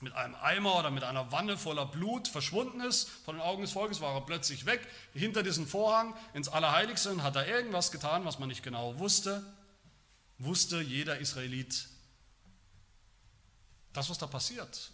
[0.00, 3.72] mit einem Eimer oder mit einer Wanne voller Blut verschwunden ist von den Augen des
[3.72, 8.26] Volkes, war er plötzlich weg, hinter diesen Vorhang ins Allerheiligste und hat er irgendwas getan,
[8.26, 9.42] was man nicht genau wusste
[10.38, 11.88] wusste jeder Israelit,
[13.92, 14.90] das, was da passiert,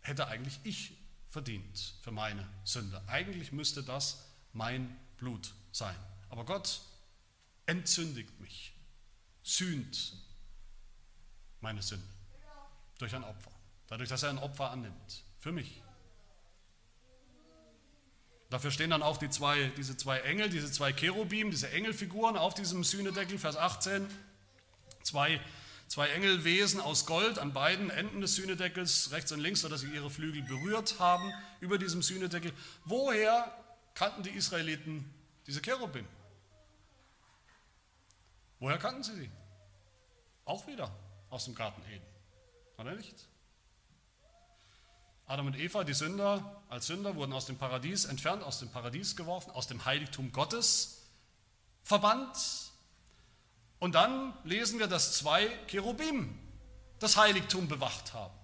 [0.00, 0.92] hätte eigentlich ich
[1.28, 3.02] verdient für meine Sünde.
[3.08, 5.96] Eigentlich müsste das mein Blut sein.
[6.28, 6.80] Aber Gott
[7.66, 8.72] entzündigt mich
[9.42, 10.12] sühnt
[11.60, 12.06] meine Sünde
[12.98, 13.50] durch ein Opfer.
[13.86, 15.22] Dadurch, dass er ein Opfer annimmt.
[15.38, 15.82] Für mich.
[18.50, 22.54] Dafür stehen dann auch die zwei, diese zwei Engel, diese zwei Cherubim, diese Engelfiguren auf
[22.54, 24.06] diesem Sühnedeckel, Vers 18.
[25.02, 25.40] Zwei,
[25.88, 30.10] zwei Engelwesen aus Gold an beiden Enden des Sühnedeckels, rechts und links, sodass sie ihre
[30.10, 32.52] Flügel berührt haben über diesem Sühnedeckel.
[32.84, 33.52] Woher
[33.94, 35.08] kannten die Israeliten
[35.46, 36.06] diese Cherubim?
[38.58, 39.30] Woher kannten sie sie?
[40.44, 40.94] Auch wieder
[41.30, 42.06] aus dem Garten Eden,
[42.78, 43.26] oder nicht?
[45.26, 49.16] Adam und Eva, die Sünder, als Sünder wurden aus dem Paradies entfernt, aus dem Paradies
[49.16, 51.02] geworfen, aus dem Heiligtum Gottes
[51.82, 52.65] verbannt.
[53.78, 56.38] Und dann lesen wir, dass zwei Cherubim
[56.98, 58.34] das Heiligtum bewacht haben.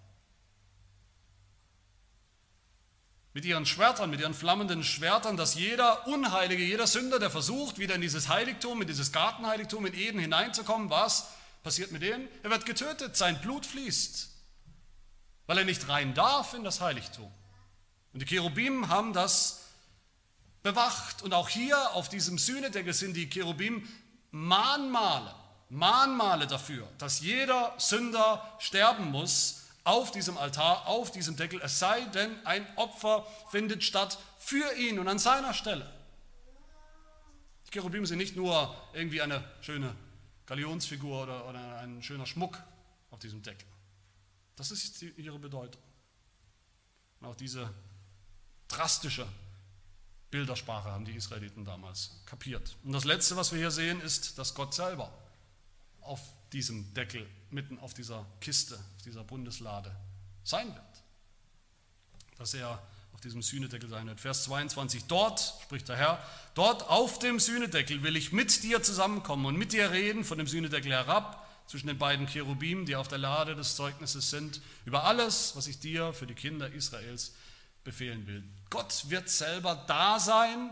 [3.34, 7.94] Mit ihren Schwertern, mit ihren flammenden Schwertern, dass jeder Unheilige, jeder Sünder, der versucht, wieder
[7.94, 11.28] in dieses Heiligtum, in dieses Gartenheiligtum in Eden hineinzukommen, was
[11.62, 12.28] passiert mit denen?
[12.42, 14.32] Er wird getötet, sein Blut fließt
[15.46, 17.30] weil er nicht rein darf in das Heiligtum.
[18.12, 19.66] Und die Cherubim haben das
[20.62, 21.22] bewacht.
[21.22, 23.86] Und auch hier auf diesem Sühnedeckel sind die Cherubim
[24.32, 25.34] Mahnmale,
[25.68, 32.00] Mahnmale dafür, dass jeder Sünder sterben muss auf diesem Altar, auf diesem Deckel, es sei
[32.06, 35.90] denn, ein Opfer findet statt für ihn und an seiner Stelle.
[37.66, 39.94] Die Cherubim sind nicht nur irgendwie eine schöne
[40.46, 42.62] Galionsfigur oder, oder ein schöner Schmuck
[43.10, 43.68] auf diesem Deckel.
[44.56, 45.82] Das ist ihre Bedeutung.
[47.20, 47.72] Und auch diese
[48.68, 49.26] drastische
[50.32, 52.76] Bildersprache haben die Israeliten damals kapiert.
[52.82, 55.12] Und das Letzte, was wir hier sehen, ist, dass Gott selber
[56.00, 56.20] auf
[56.52, 59.94] diesem Deckel, mitten auf dieser Kiste, auf dieser Bundeslade
[60.42, 61.02] sein wird.
[62.38, 64.20] Dass er auf diesem Sühnedeckel sein wird.
[64.20, 69.44] Vers 22, dort, spricht der Herr, dort auf dem Sühnedeckel will ich mit dir zusammenkommen
[69.44, 73.18] und mit dir reden, von dem Sühnedeckel herab zwischen den beiden Cherubim, die auf der
[73.18, 77.32] Lade des Zeugnisses sind, über alles, was ich dir für die Kinder Israels
[77.84, 78.44] befehlen will.
[78.70, 80.70] Gott wird selber da sein,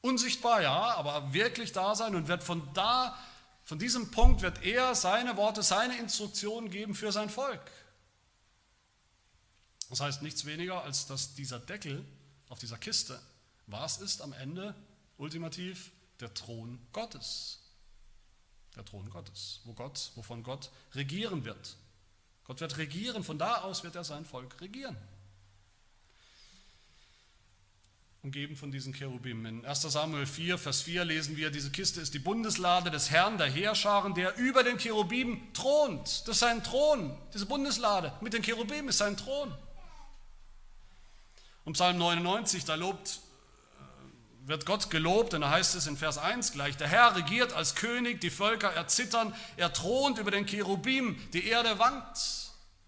[0.00, 3.16] unsichtbar, ja, aber wirklich da sein und wird von da,
[3.64, 7.70] von diesem Punkt wird er seine Worte, seine Instruktionen geben für sein Volk.
[9.90, 12.04] Das heißt nichts weniger, als dass dieser Deckel
[12.48, 13.20] auf dieser Kiste,
[13.66, 14.74] was ist am Ende
[15.16, 17.58] ultimativ der Thron Gottes
[18.78, 21.76] der Thron Gottes, wo Gott, wovon Gott regieren wird.
[22.44, 24.96] Gott wird regieren, von da aus wird er sein Volk regieren.
[28.22, 29.46] Umgeben von diesen Cherubim.
[29.46, 33.38] In 1 Samuel 4, Vers 4 lesen wir, diese Kiste ist die Bundeslade des Herrn
[33.38, 36.02] der Heerscharen, der über den Cherubim thront.
[36.02, 39.54] Das ist sein Thron, diese Bundeslade mit den Cherubim ist sein Thron.
[41.64, 43.20] Und Psalm 99, da lobt
[44.48, 47.74] wird Gott gelobt und da heißt es in Vers 1 gleich, der Herr regiert als
[47.74, 52.18] König, die Völker erzittern, er thront über den Cherubim, die Erde wankt.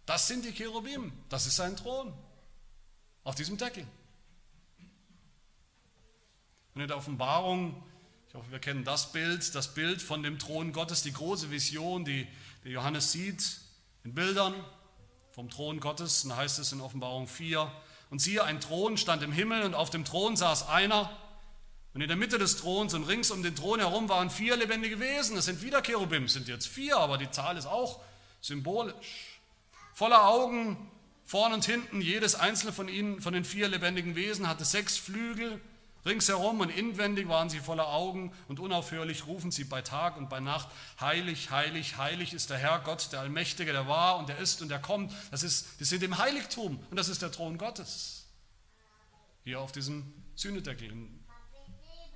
[0.07, 2.15] Das sind die Cherubim, das ist sein Thron
[3.23, 3.87] auf diesem Deckel.
[6.81, 7.77] Und in der Offenbarung,
[8.27, 12.07] ich hoffe, wir kennen das Bild, das Bild von dem Thron Gottes, die große Vision,
[12.07, 12.27] die,
[12.65, 13.61] die Johannes sieht
[14.03, 14.55] in Bildern
[15.33, 16.25] vom Thron Gottes.
[16.25, 17.71] Und da heißt es in Offenbarung 4,
[18.09, 21.15] und siehe, ein Thron stand im Himmel und auf dem Thron saß einer,
[21.93, 25.01] und in der Mitte des Throns und rings um den Thron herum waren vier lebendige
[25.01, 25.37] Wesen.
[25.37, 28.01] Das sind wieder Cherubim, sind jetzt vier, aber die Zahl ist auch
[28.41, 29.39] symbolisch.
[29.93, 30.91] Voller Augen,
[31.27, 35.61] vorn und hinten, jedes einzelne von ihnen, von den vier lebendigen Wesen, hatte sechs Flügel
[36.05, 40.41] ringsherum und inwendig waren sie voller Augen und unaufhörlich rufen sie bei Tag und bei
[40.41, 40.69] Nacht,
[41.01, 44.69] heilig, heilig, heilig ist der Herr Gott, der Allmächtige, der war und der ist und
[44.69, 45.13] der kommt.
[45.31, 48.27] Das, ist, das sind im Heiligtum und das ist der Thron Gottes.
[49.45, 51.25] Hier auf diesem Sühnedeckel in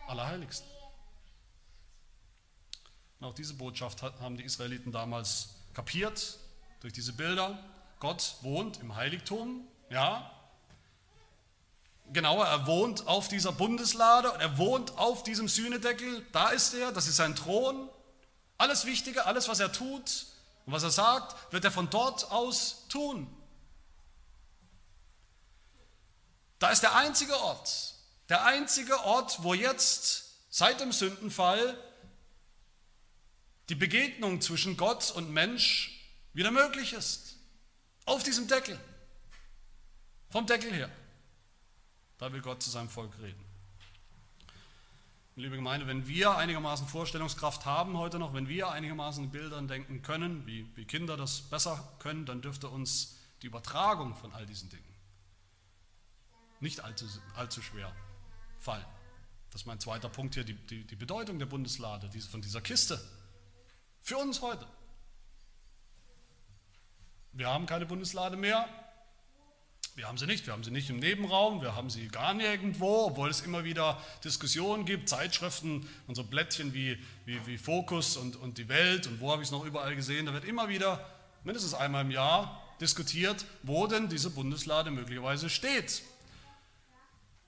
[0.07, 0.69] Allerheiligsten.
[3.21, 6.39] Und auch diese Botschaft haben die Israeliten damals kapiert
[6.81, 7.59] durch diese Bilder.
[8.01, 10.31] Gott wohnt im Heiligtum, ja.
[12.13, 16.25] Genauer, er wohnt auf dieser Bundeslade und er wohnt auf diesem Sühnedeckel.
[16.33, 17.89] Da ist er, das ist sein Thron.
[18.59, 20.27] Alles Wichtige, alles, was er tut
[20.67, 23.27] und was er sagt, wird er von dort aus tun.
[26.59, 27.95] Da ist der einzige Ort,
[28.29, 31.77] der einzige Ort, wo jetzt seit dem Sündenfall
[33.69, 37.37] die Begegnung zwischen Gott und Mensch wieder möglich ist.
[38.05, 38.79] Auf diesem Deckel.
[40.31, 40.91] Vom Deckel her.
[42.19, 43.45] Da will Gott zu seinem Volk reden.
[45.37, 50.03] Liebe Gemeinde, wenn wir einigermaßen Vorstellungskraft haben heute noch, wenn wir einigermaßen in Bildern denken
[50.03, 54.71] können, wie, wie Kinder das besser können, dann dürfte uns die Übertragung von all diesen
[54.71, 54.95] Dingen
[56.65, 57.95] nicht allzu, allzu schwer
[58.59, 58.85] fallen.
[59.51, 62.61] Das ist mein zweiter Punkt hier, die, die, die Bedeutung der Bundeslade, diese, von dieser
[62.61, 63.01] Kiste.
[64.03, 64.67] Für uns heute.
[67.33, 68.69] Wir haben keine Bundeslade mehr.
[69.97, 70.45] Wir haben sie nicht.
[70.47, 71.63] Wir haben sie nicht im Nebenraum.
[71.63, 76.99] Wir haben sie gar nirgendwo, obwohl es immer wieder Diskussionen gibt, Zeitschriften, unsere Blättchen wie,
[77.27, 80.27] wie, wie Fokus und, und die Welt und wo habe ich es noch überall gesehen.
[80.27, 81.09] Da wird immer wieder,
[81.45, 86.03] mindestens einmal im Jahr, diskutiert, wo denn diese Bundeslade möglicherweise steht.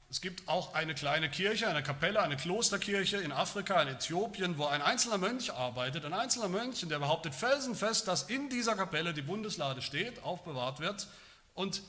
[0.08, 4.66] Es gibt auch eine kleine Kirche, eine Kapelle, eine Klosterkirche in Afrika, in Äthiopien, wo
[4.66, 9.12] ein einzelner Mönch arbeitet, ein einzelner Mönch, und der behauptet felsenfest, dass in dieser Kapelle
[9.12, 11.08] die Bundeslade steht, aufbewahrt wird
[11.54, 11.82] und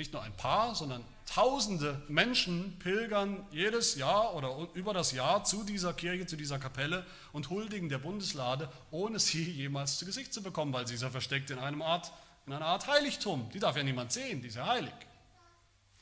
[0.00, 5.62] nicht nur ein paar, sondern tausende Menschen pilgern jedes Jahr oder über das Jahr zu
[5.62, 10.42] dieser Kirche, zu dieser Kapelle und huldigen der Bundeslade, ohne sie jemals zu Gesicht zu
[10.42, 12.12] bekommen, weil sie ist ja versteckt in, einem Art,
[12.46, 13.48] in einer Art Heiligtum.
[13.54, 14.92] Die darf ja niemand sehen, die ist ja heilig.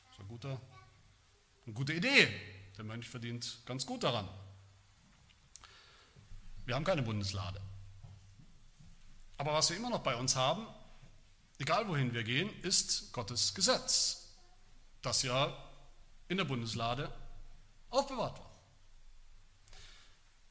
[0.06, 0.58] Das ist ein guter
[1.68, 2.28] eine gute Idee.
[2.78, 4.26] Der Mönch verdient ganz gut daran.
[6.64, 7.60] Wir haben keine Bundeslade.
[9.36, 10.66] Aber was wir immer noch bei uns haben,
[11.58, 14.28] egal wohin wir gehen, ist Gottes Gesetz,
[15.02, 15.56] das ja
[16.28, 17.12] in der Bundeslade
[17.90, 18.50] aufbewahrt war.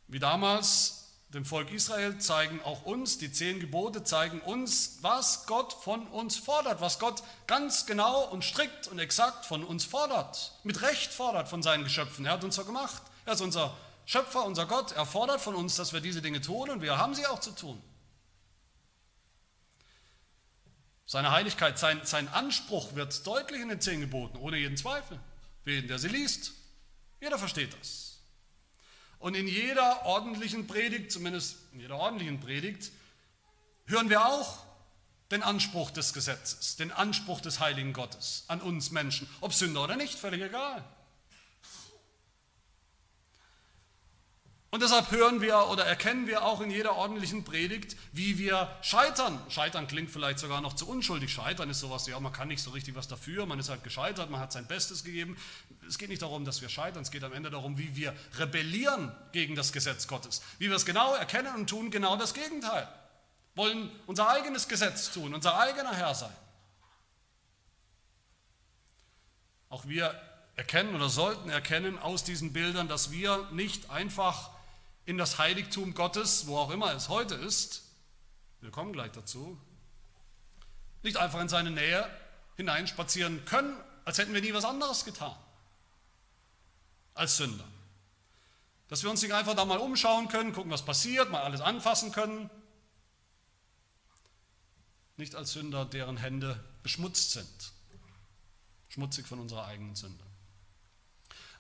[0.07, 0.97] Wie damals
[1.29, 6.37] dem Volk Israel zeigen auch uns, die zehn Gebote zeigen uns, was Gott von uns
[6.37, 11.49] fordert, was Gott ganz genau und strikt und exakt von uns fordert, mit Recht fordert
[11.49, 12.25] von seinen Geschöpfen.
[12.25, 13.01] Er hat uns so gemacht.
[13.25, 14.93] Er ist unser Schöpfer, unser Gott.
[14.93, 17.51] Er fordert von uns, dass wir diese Dinge tun und wir haben sie auch zu
[17.51, 17.81] tun.
[21.07, 25.17] Seine Heiligkeit, sein, sein Anspruch wird deutlich in den zehn Geboten, ohne jeden Zweifel.
[25.65, 26.51] Jeden, der sie liest.
[27.21, 28.19] Jeder versteht das.
[29.17, 32.91] Und in jeder ordentlichen Predigt, zumindest in jeder ordentlichen Predigt,
[33.85, 34.59] hören wir auch
[35.31, 39.95] den Anspruch des Gesetzes, den Anspruch des heiligen Gottes an uns Menschen, ob Sünder oder
[39.95, 40.83] nicht, völlig egal.
[44.77, 49.41] Und deshalb hören wir oder erkennen wir auch in jeder ordentlichen Predigt, wie wir scheitern.
[49.49, 51.33] Scheitern klingt vielleicht sogar noch zu unschuldig.
[51.33, 54.29] Scheitern ist sowas, ja, man kann nicht so richtig was dafür, man ist halt gescheitert,
[54.29, 55.35] man hat sein Bestes gegeben.
[55.87, 59.11] Es geht nicht darum, dass wir scheitern, es geht am Ende darum, wie wir rebellieren
[59.31, 60.43] gegen das Gesetz Gottes.
[60.59, 62.87] Wie wir es genau erkennen und tun genau das Gegenteil.
[63.55, 66.37] Wollen unser eigenes Gesetz tun, unser eigener Herr sein.
[69.69, 70.13] Auch wir
[70.55, 74.51] erkennen oder sollten erkennen aus diesen Bildern, dass wir nicht einfach
[75.07, 77.81] in das Heiligtum Gottes, wo auch immer es heute ist,
[78.59, 79.57] wir kommen gleich dazu,
[81.01, 82.05] nicht einfach in seine Nähe
[82.57, 85.35] hineinspazieren können, als hätten wir nie was anderes getan
[87.13, 87.63] als Sünder.
[88.89, 92.11] Dass wir uns nicht einfach da mal umschauen können, gucken, was passiert, mal alles anfassen
[92.11, 92.49] können.
[95.15, 97.71] Nicht als Sünder, deren Hände beschmutzt sind,
[98.89, 100.23] schmutzig von unserer eigenen Sünde.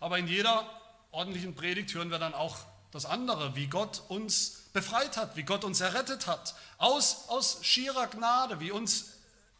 [0.01, 0.69] Aber in jeder
[1.11, 2.57] ordentlichen Predigt hören wir dann auch
[2.97, 8.07] das andere, wie Gott uns befreit hat, wie Gott uns errettet hat, aus, aus schierer
[8.07, 9.11] Gnade, wie uns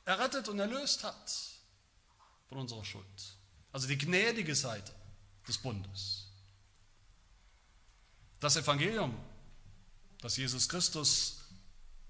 [0.06, 1.32] errettet und erlöst hat
[2.50, 3.06] von unserer Schuld.
[3.72, 4.92] Also die gnädige Seite
[5.48, 6.32] des Bundes.
[8.40, 9.16] Das Evangelium,
[10.20, 11.38] dass Jesus Christus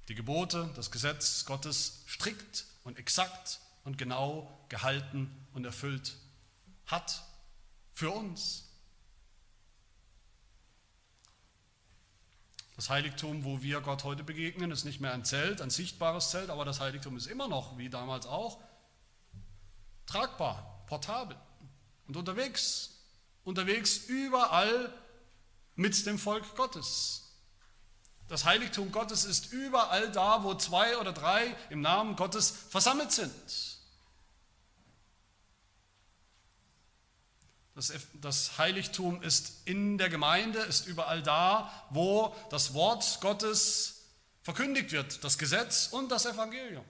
[0.08, 6.16] die Gebote, das Gesetz Gottes strikt und exakt und genau gehalten und erfüllt
[6.86, 7.22] hat
[7.92, 8.67] für uns.
[12.78, 16.52] Das Heiligtum, wo wir Gott heute begegnen, ist nicht mehr ein Zelt, ein sichtbares Zelt,
[16.52, 18.60] aber das Heiligtum ist immer noch, wie damals auch,
[20.06, 21.36] tragbar, portabel
[22.08, 22.92] und unterwegs.
[23.44, 24.94] Unterwegs überall
[25.76, 27.34] mit dem Volk Gottes.
[28.28, 33.77] Das Heiligtum Gottes ist überall da, wo zwei oder drei im Namen Gottes versammelt sind.
[38.22, 44.02] Das, Heiligtum ist in der Gemeinde, ist überall da, wo das Wort Gottes
[44.42, 46.84] verkündigt wird, das Gesetz und das Evangelium.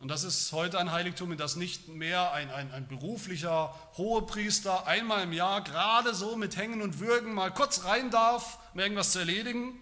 [0.00, 4.88] Und das ist heute ein Heiligtum, in das nicht mehr ein, ein, ein beruflicher Hohepriester
[4.88, 9.12] einmal im Jahr gerade so mit Hängen und Würgen mal kurz rein darf, um irgendwas
[9.12, 9.80] zu erledigen.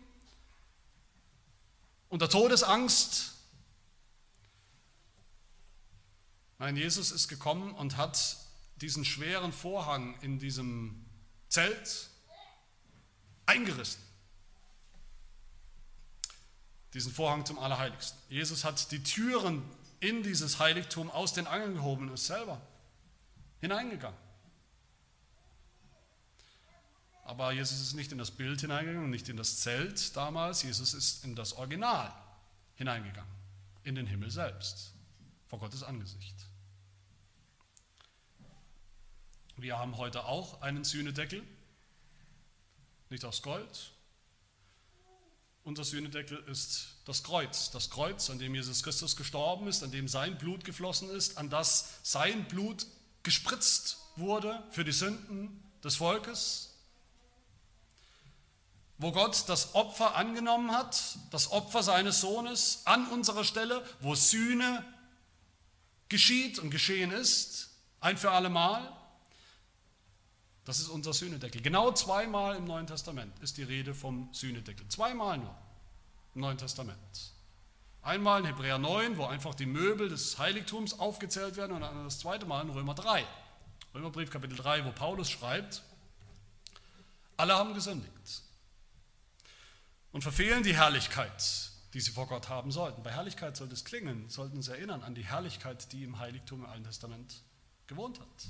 [2.11, 3.34] Unter Todesangst
[6.59, 8.37] Nein, Jesus ist gekommen und hat
[8.77, 11.05] diesen schweren Vorhang in diesem
[11.49, 12.09] Zelt
[13.47, 14.03] eingerissen.
[16.93, 18.19] Diesen Vorhang zum Allerheiligsten.
[18.29, 19.63] Jesus hat die Türen
[20.01, 22.61] in dieses Heiligtum aus den Angeln gehoben und ist selber
[23.61, 24.19] hineingegangen.
[27.25, 30.63] Aber Jesus ist nicht in das Bild hineingegangen, nicht in das Zelt damals.
[30.63, 32.15] Jesus ist in das Original
[32.75, 33.33] hineingegangen,
[33.83, 34.94] in den Himmel selbst,
[35.47, 36.35] vor Gottes Angesicht.
[39.57, 41.43] Wir haben heute auch einen Sühnedeckel,
[43.09, 43.93] nicht aus Gold.
[45.63, 50.09] Unser Sühnedeckel ist das Kreuz, das Kreuz, an dem Jesus Christus gestorben ist, an dem
[50.09, 52.87] sein Blut geflossen ist, an das sein Blut
[53.23, 56.75] gespritzt wurde für die Sünden des Volkes,
[58.99, 64.85] wo Gott das Opfer angenommen hat, das Opfer seines Sohnes an unserer Stelle, wo Sühne
[66.09, 68.93] geschieht und geschehen ist, ein für alle Mal.
[70.65, 71.61] Das ist unser Sühnedeckel.
[71.61, 74.89] Genau zweimal im Neuen Testament ist die Rede vom Sühnedeckel.
[74.89, 75.55] Zweimal nur
[76.35, 77.33] im Neuen Testament.
[78.03, 82.19] Einmal in Hebräer 9, wo einfach die Möbel des Heiligtums aufgezählt werden, und dann das
[82.19, 83.25] zweite Mal in Römer 3.
[83.95, 85.83] Römerbrief Kapitel 3, wo Paulus schreibt,
[87.37, 88.43] alle haben gesündigt
[90.13, 93.05] und verfehlen die Herrlichkeit, die sie vor Gott haben sollten.
[93.05, 96.67] Bei Herrlichkeit sollte es klingen, sollten uns erinnern an die Herrlichkeit, die im Heiligtum im
[96.67, 97.43] Alten Testament
[97.87, 98.49] gewohnt hat.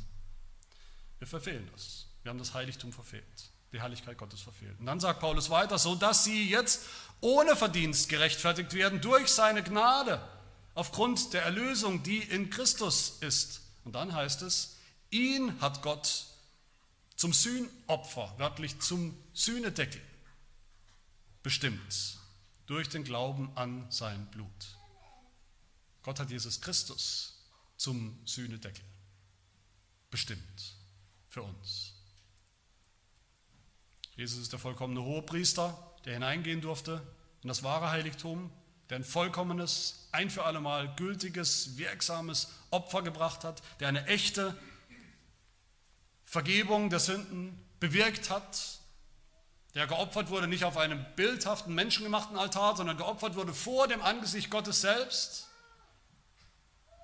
[1.18, 2.07] Wir verfehlen das.
[2.22, 4.80] Wir haben das Heiligtum verfehlt, die Herrlichkeit Gottes verfehlt.
[4.80, 6.86] Und dann sagt Paulus weiter, so dass sie jetzt
[7.20, 10.26] ohne Verdienst gerechtfertigt werden durch seine Gnade
[10.74, 13.61] aufgrund der Erlösung, die in Christus ist.
[13.84, 14.78] Und dann heißt es,
[15.11, 16.24] ihn hat Gott
[17.14, 20.01] zum Sühnopfer, wörtlich zum Sühnedeckel
[21.42, 22.24] bestimmt
[22.66, 24.48] durch den Glauben an sein Blut.
[26.02, 27.42] Gott hat Jesus Christus
[27.76, 28.84] zum Sühnedeckel
[30.10, 30.76] bestimmt
[31.28, 31.94] für uns.
[34.16, 37.02] Jesus ist der vollkommene Hohepriester, der hineingehen durfte
[37.42, 38.50] in das wahre Heiligtum,
[38.88, 44.56] der ein vollkommenes, ein für allemal gültiges, wirksames Opfer gebracht hat, der eine echte
[46.24, 48.78] Vergebung der Sünden bewirkt hat,
[49.75, 54.51] der geopfert wurde nicht auf einem bildhaften, menschengemachten Altar, sondern geopfert wurde vor dem Angesicht
[54.51, 55.49] Gottes selbst.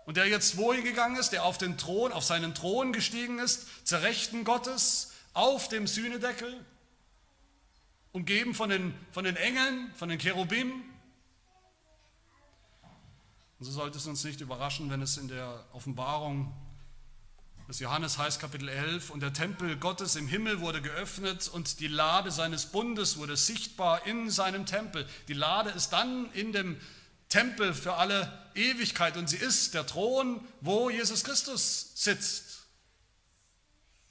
[0.07, 3.87] Und der jetzt wohin gegangen ist, der auf den Thron, auf seinen Thron gestiegen ist,
[3.87, 6.65] zur Rechten Gottes, auf dem Sühnedeckel,
[8.13, 10.85] umgeben von den, von den Engeln, von den Cherubim.
[13.59, 16.53] Und so sollte es uns nicht überraschen, wenn es in der Offenbarung
[17.71, 21.87] das Johannes heißt Kapitel 11, und der Tempel Gottes im Himmel wurde geöffnet und die
[21.87, 25.09] Lade seines Bundes wurde sichtbar in seinem Tempel.
[25.29, 26.81] Die Lade ist dann in dem
[27.29, 32.67] Tempel für alle Ewigkeit und sie ist der Thron, wo Jesus Christus sitzt.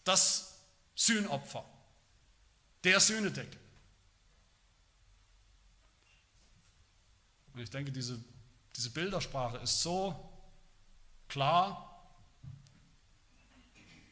[0.06, 0.62] Das
[0.96, 1.66] Sühnopfer,
[2.86, 3.60] der Sühnedeckel.
[7.54, 8.24] Und ich denke, diese,
[8.78, 10.32] diese Bildersprache ist so
[11.28, 11.89] klar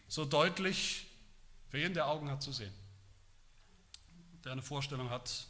[0.07, 1.07] so deutlich
[1.69, 2.73] für jeden, der Augen hat, zu sehen.
[4.43, 5.47] Der eine Vorstellung hat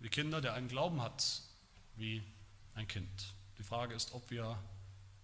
[0.00, 1.42] wie Kinder, der einen Glauben hat
[1.96, 2.22] wie
[2.74, 3.34] ein Kind.
[3.58, 4.58] Die Frage ist, ob wir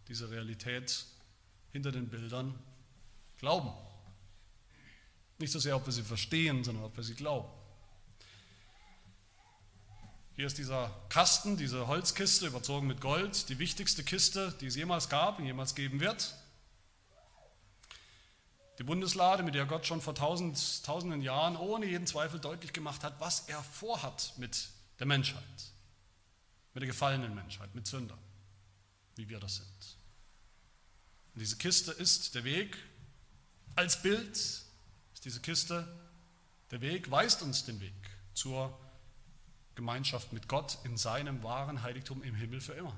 [0.08, 1.06] diese Realität
[1.70, 2.58] hinter den Bildern
[3.38, 3.70] glauben.
[5.38, 7.48] Nicht so sehr, ob wir sie verstehen, sondern ob wir sie glauben.
[10.36, 15.08] Hier ist dieser Kasten, diese Holzkiste überzogen mit Gold, die wichtigste Kiste, die es jemals
[15.08, 16.34] gab und jemals geben wird.
[18.78, 23.04] Die Bundeslade, mit der Gott schon vor tausend, tausenden Jahren ohne jeden Zweifel deutlich gemacht
[23.04, 24.68] hat, was er vorhat mit
[24.98, 25.42] der Menschheit,
[26.72, 28.18] mit der gefallenen Menschheit, mit Sündern,
[29.14, 29.96] wie wir das sind.
[31.34, 32.76] Und diese Kiste ist der Weg,
[33.76, 35.86] als Bild ist diese Kiste
[36.70, 37.94] der Weg, weist uns den Weg
[38.34, 38.76] zur
[39.76, 42.96] Gemeinschaft mit Gott in seinem wahren Heiligtum im Himmel für immer.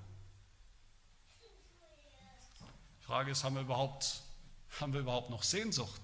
[3.01, 4.23] Die Frage ist, haben wir überhaupt
[4.81, 6.01] haben wir überhaupt noch Sehnsucht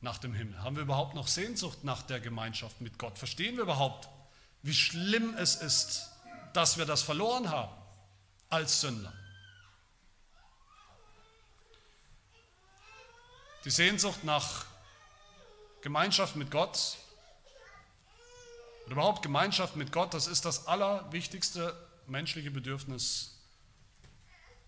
[0.00, 0.62] nach dem Himmel?
[0.62, 3.18] Haben wir überhaupt noch Sehnsucht nach der Gemeinschaft mit Gott?
[3.18, 4.08] Verstehen wir überhaupt,
[4.62, 6.10] wie schlimm es ist,
[6.52, 7.72] dass wir das verloren haben
[8.48, 9.12] als Sünder?
[13.64, 14.64] Die Sehnsucht nach
[15.82, 16.96] Gemeinschaft mit Gott
[18.86, 21.76] oder überhaupt Gemeinschaft mit Gott, das ist das allerwichtigste
[22.06, 23.39] menschliche Bedürfnis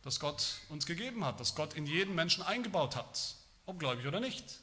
[0.02, 3.36] das Gott uns gegeben hat, das Gott in jeden Menschen eingebaut hat,
[3.66, 4.58] ob gläubig oder nicht.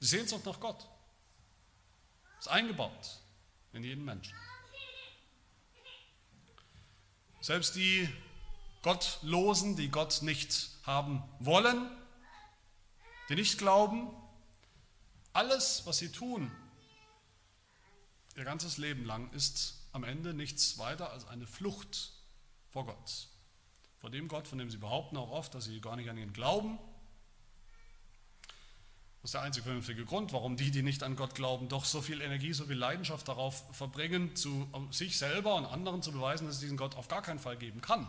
[0.00, 0.86] Die Sehnsucht nach Gott
[2.38, 3.20] ist eingebaut
[3.72, 4.36] in jeden Menschen.
[7.40, 8.08] Selbst die
[8.82, 11.90] Gottlosen, die Gott nicht haben wollen,
[13.30, 14.10] die nicht glauben,
[15.32, 16.52] alles, was sie tun,
[18.36, 22.12] ihr ganzes Leben lang, ist am Ende nichts weiter als eine Flucht
[22.70, 23.28] vor Gott
[24.04, 26.34] vor dem Gott, von dem sie behaupten auch oft, dass sie gar nicht an ihn
[26.34, 26.78] glauben.
[29.22, 32.02] Das ist der einzig vernünftige Grund, warum die, die nicht an Gott glauben, doch so
[32.02, 36.56] viel Energie, so viel Leidenschaft darauf verbringen, zu sich selber und anderen zu beweisen, dass
[36.56, 38.06] es diesen Gott auf gar keinen Fall geben kann.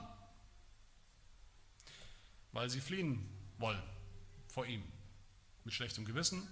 [2.51, 3.81] Weil sie fliehen wollen
[4.49, 4.83] vor ihm.
[5.63, 6.45] Mit schlechtem Gewissen,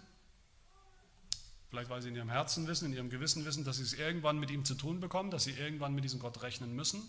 [1.68, 4.40] Vielleicht weil sie in ihrem Herzen wissen, in ihrem Gewissen wissen, dass sie es irgendwann
[4.40, 7.02] mit ihm zu tun bekommen, dass sie irgendwann mit diesem Gott rechnen müssen.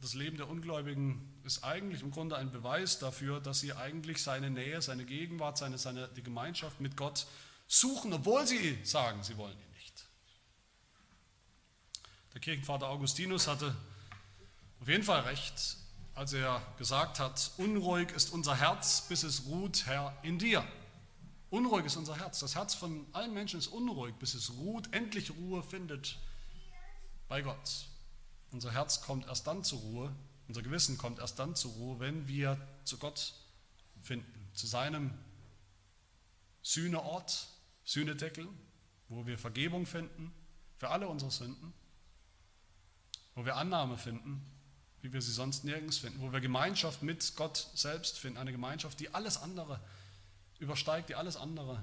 [0.00, 4.50] Das Leben der Ungläubigen ist eigentlich im Grunde ein Beweis dafür, dass sie eigentlich seine
[4.50, 7.26] Nähe, seine Gegenwart, seine, seine, die Gemeinschaft mit Gott
[7.68, 10.06] suchen, obwohl sie sagen, sie wollen ihn nicht.
[12.32, 13.76] Der Kirchenvater Augustinus hatte
[14.80, 15.76] auf jeden Fall recht,
[16.14, 20.66] als er gesagt hat, unruhig ist unser Herz, bis es ruht, Herr, in dir.
[21.50, 22.38] Unruhig ist unser Herz.
[22.38, 26.18] Das Herz von allen Menschen ist unruhig, bis es ruht, endlich Ruhe findet
[27.28, 27.89] bei Gott.
[28.52, 30.14] Unser Herz kommt erst dann zur Ruhe,
[30.48, 33.34] unser Gewissen kommt erst dann zur Ruhe, wenn wir zu Gott
[34.02, 35.12] finden, zu seinem
[36.62, 37.48] Sühneort,
[37.84, 38.48] Sühnedeckel,
[39.08, 40.32] wo wir Vergebung finden
[40.78, 41.72] für alle unsere Sünden,
[43.34, 44.44] wo wir Annahme finden,
[45.02, 49.00] wie wir sie sonst nirgends finden, wo wir Gemeinschaft mit Gott selbst finden, eine Gemeinschaft,
[49.00, 49.80] die alles andere
[50.58, 51.82] übersteigt, die alles andere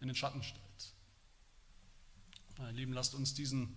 [0.00, 0.62] in den Schatten stellt.
[2.56, 3.76] Meine Lieben, lasst uns diesen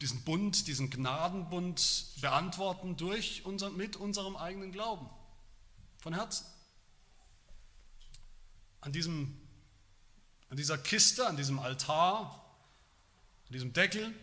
[0.00, 5.08] diesen Bund, diesen Gnadenbund beantworten durch unser, mit unserem eigenen Glauben.
[5.98, 6.46] Von Herzen.
[8.80, 9.36] An, diesem,
[10.50, 12.44] an dieser Kiste, an diesem Altar,
[13.48, 14.14] an diesem Deckel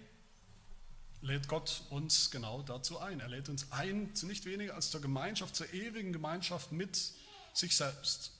[1.21, 3.19] lädt Gott uns genau dazu ein.
[3.19, 7.13] Er lädt uns ein zu nicht weniger als zur Gemeinschaft, zur ewigen Gemeinschaft mit
[7.53, 8.32] sich selbst.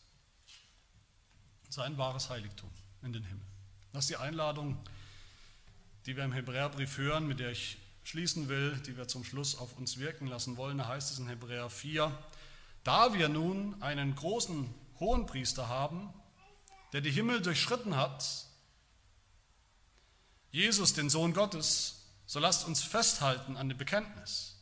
[1.70, 2.70] Sein wahres Heiligtum
[3.02, 3.46] in den Himmel.
[3.92, 4.78] Das ist die Einladung
[6.06, 9.78] die wir im Hebräerbrief hören, mit der ich schließen will, die wir zum Schluss auf
[9.78, 10.78] uns wirken lassen wollen.
[10.78, 12.16] Da heißt es in Hebräer 4,
[12.84, 16.14] da wir nun einen großen Hohenpriester haben,
[16.94, 18.46] der die Himmel durchschritten hat,
[20.52, 24.56] Jesus, den Sohn Gottes, so lasst uns festhalten an dem Bekenntnis.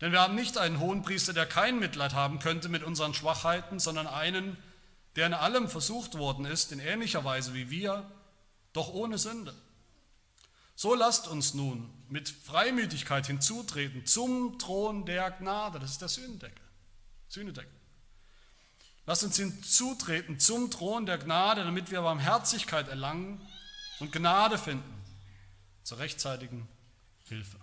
[0.00, 4.06] Denn wir haben nicht einen Hohenpriester, der kein Mitleid haben könnte mit unseren Schwachheiten, sondern
[4.06, 4.56] einen,
[5.16, 8.10] der in allem versucht worden ist, in ähnlicher Weise wie wir,
[8.72, 9.54] doch ohne Sünde.
[10.80, 15.78] So lasst uns nun mit Freimütigkeit hinzutreten zum Thron der Gnade.
[15.78, 16.64] Das ist der Sühnendeckel.
[17.28, 17.78] Sühnedeckel.
[19.04, 23.46] Lasst uns hinzutreten zum Thron der Gnade, damit wir Barmherzigkeit erlangen
[23.98, 24.90] und Gnade finden
[25.82, 26.66] zur rechtzeitigen
[27.28, 27.58] Hilfe.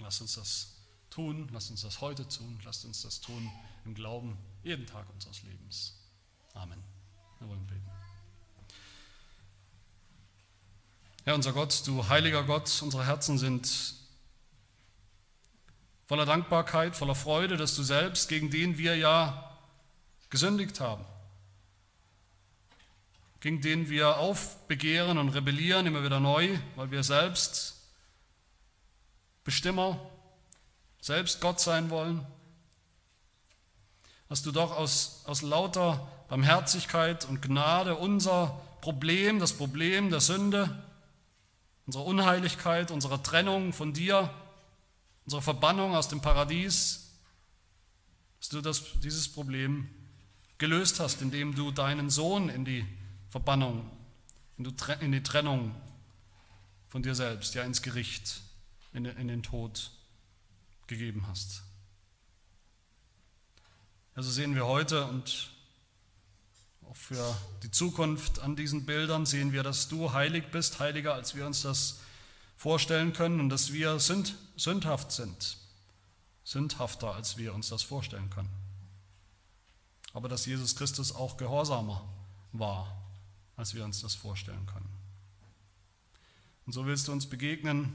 [0.00, 0.74] Lasst uns das
[1.10, 3.48] tun, lasst uns das heute tun, lasst uns das tun
[3.84, 5.94] im Glauben jeden Tag unseres Lebens.
[6.54, 6.82] Amen.
[7.38, 7.83] Wir wollen beten.
[11.26, 13.94] Herr unser Gott, du heiliger Gott, unsere Herzen sind
[16.06, 19.56] voller Dankbarkeit, voller Freude, dass du selbst, gegen den wir ja
[20.28, 21.02] gesündigt haben,
[23.40, 27.80] gegen den wir aufbegehren und rebellieren immer wieder neu, weil wir selbst
[29.44, 29.98] Bestimmer,
[31.00, 32.26] selbst Gott sein wollen,
[34.28, 40.83] dass du doch aus, aus lauter Barmherzigkeit und Gnade unser Problem, das Problem der Sünde,
[41.86, 44.32] unserer Unheiligkeit, unserer Trennung von dir,
[45.24, 47.10] unserer Verbannung aus dem Paradies,
[48.40, 49.88] dass du das, dieses Problem
[50.58, 52.86] gelöst hast, indem du deinen Sohn in die
[53.30, 53.90] Verbannung,
[54.56, 55.74] in die Trennung
[56.88, 58.40] von dir selbst, ja ins Gericht,
[58.92, 59.90] in den Tod
[60.86, 61.62] gegeben hast.
[64.14, 65.50] Also sehen wir heute und
[66.88, 71.34] auch für die Zukunft an diesen Bildern sehen wir, dass du heilig bist, heiliger als
[71.34, 72.00] wir uns das
[72.56, 75.58] vorstellen können und dass wir sünd, sündhaft sind,
[76.44, 78.50] sündhafter als wir uns das vorstellen können.
[80.12, 82.08] Aber dass Jesus Christus auch gehorsamer
[82.52, 82.96] war,
[83.56, 84.88] als wir uns das vorstellen können.
[86.66, 87.94] Und so willst du uns begegnen,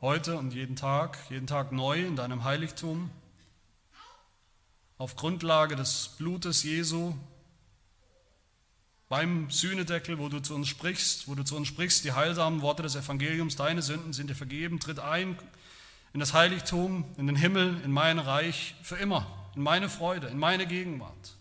[0.00, 3.10] heute und jeden Tag, jeden Tag neu in deinem Heiligtum
[5.00, 7.14] auf Grundlage des Blutes Jesu
[9.08, 12.82] beim Sühnedeckel, wo du zu uns sprichst, wo du zu uns sprichst, die heilsamen Worte
[12.82, 15.38] des Evangeliums, deine Sünden sind dir vergeben, tritt ein
[16.12, 19.26] in das Heiligtum, in den Himmel, in mein Reich für immer,
[19.56, 21.34] in meine Freude, in meine Gegenwart.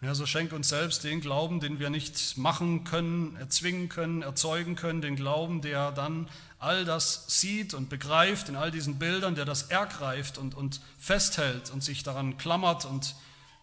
[0.00, 4.74] Ja, so schenk uns selbst den Glauben, den wir nicht machen können, erzwingen können, erzeugen
[4.74, 6.30] können, den Glauben, der dann
[6.62, 11.70] all das sieht und begreift in all diesen Bildern, der das ergreift und, und festhält
[11.70, 13.16] und sich daran klammert und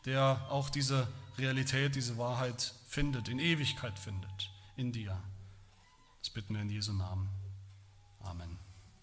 [0.06, 5.18] der auch diese Realität, diese Wahrheit findet, in Ewigkeit findet, in dir.
[6.20, 7.30] Das bitten wir in Jesu Namen.
[7.30, 7.39] Amen.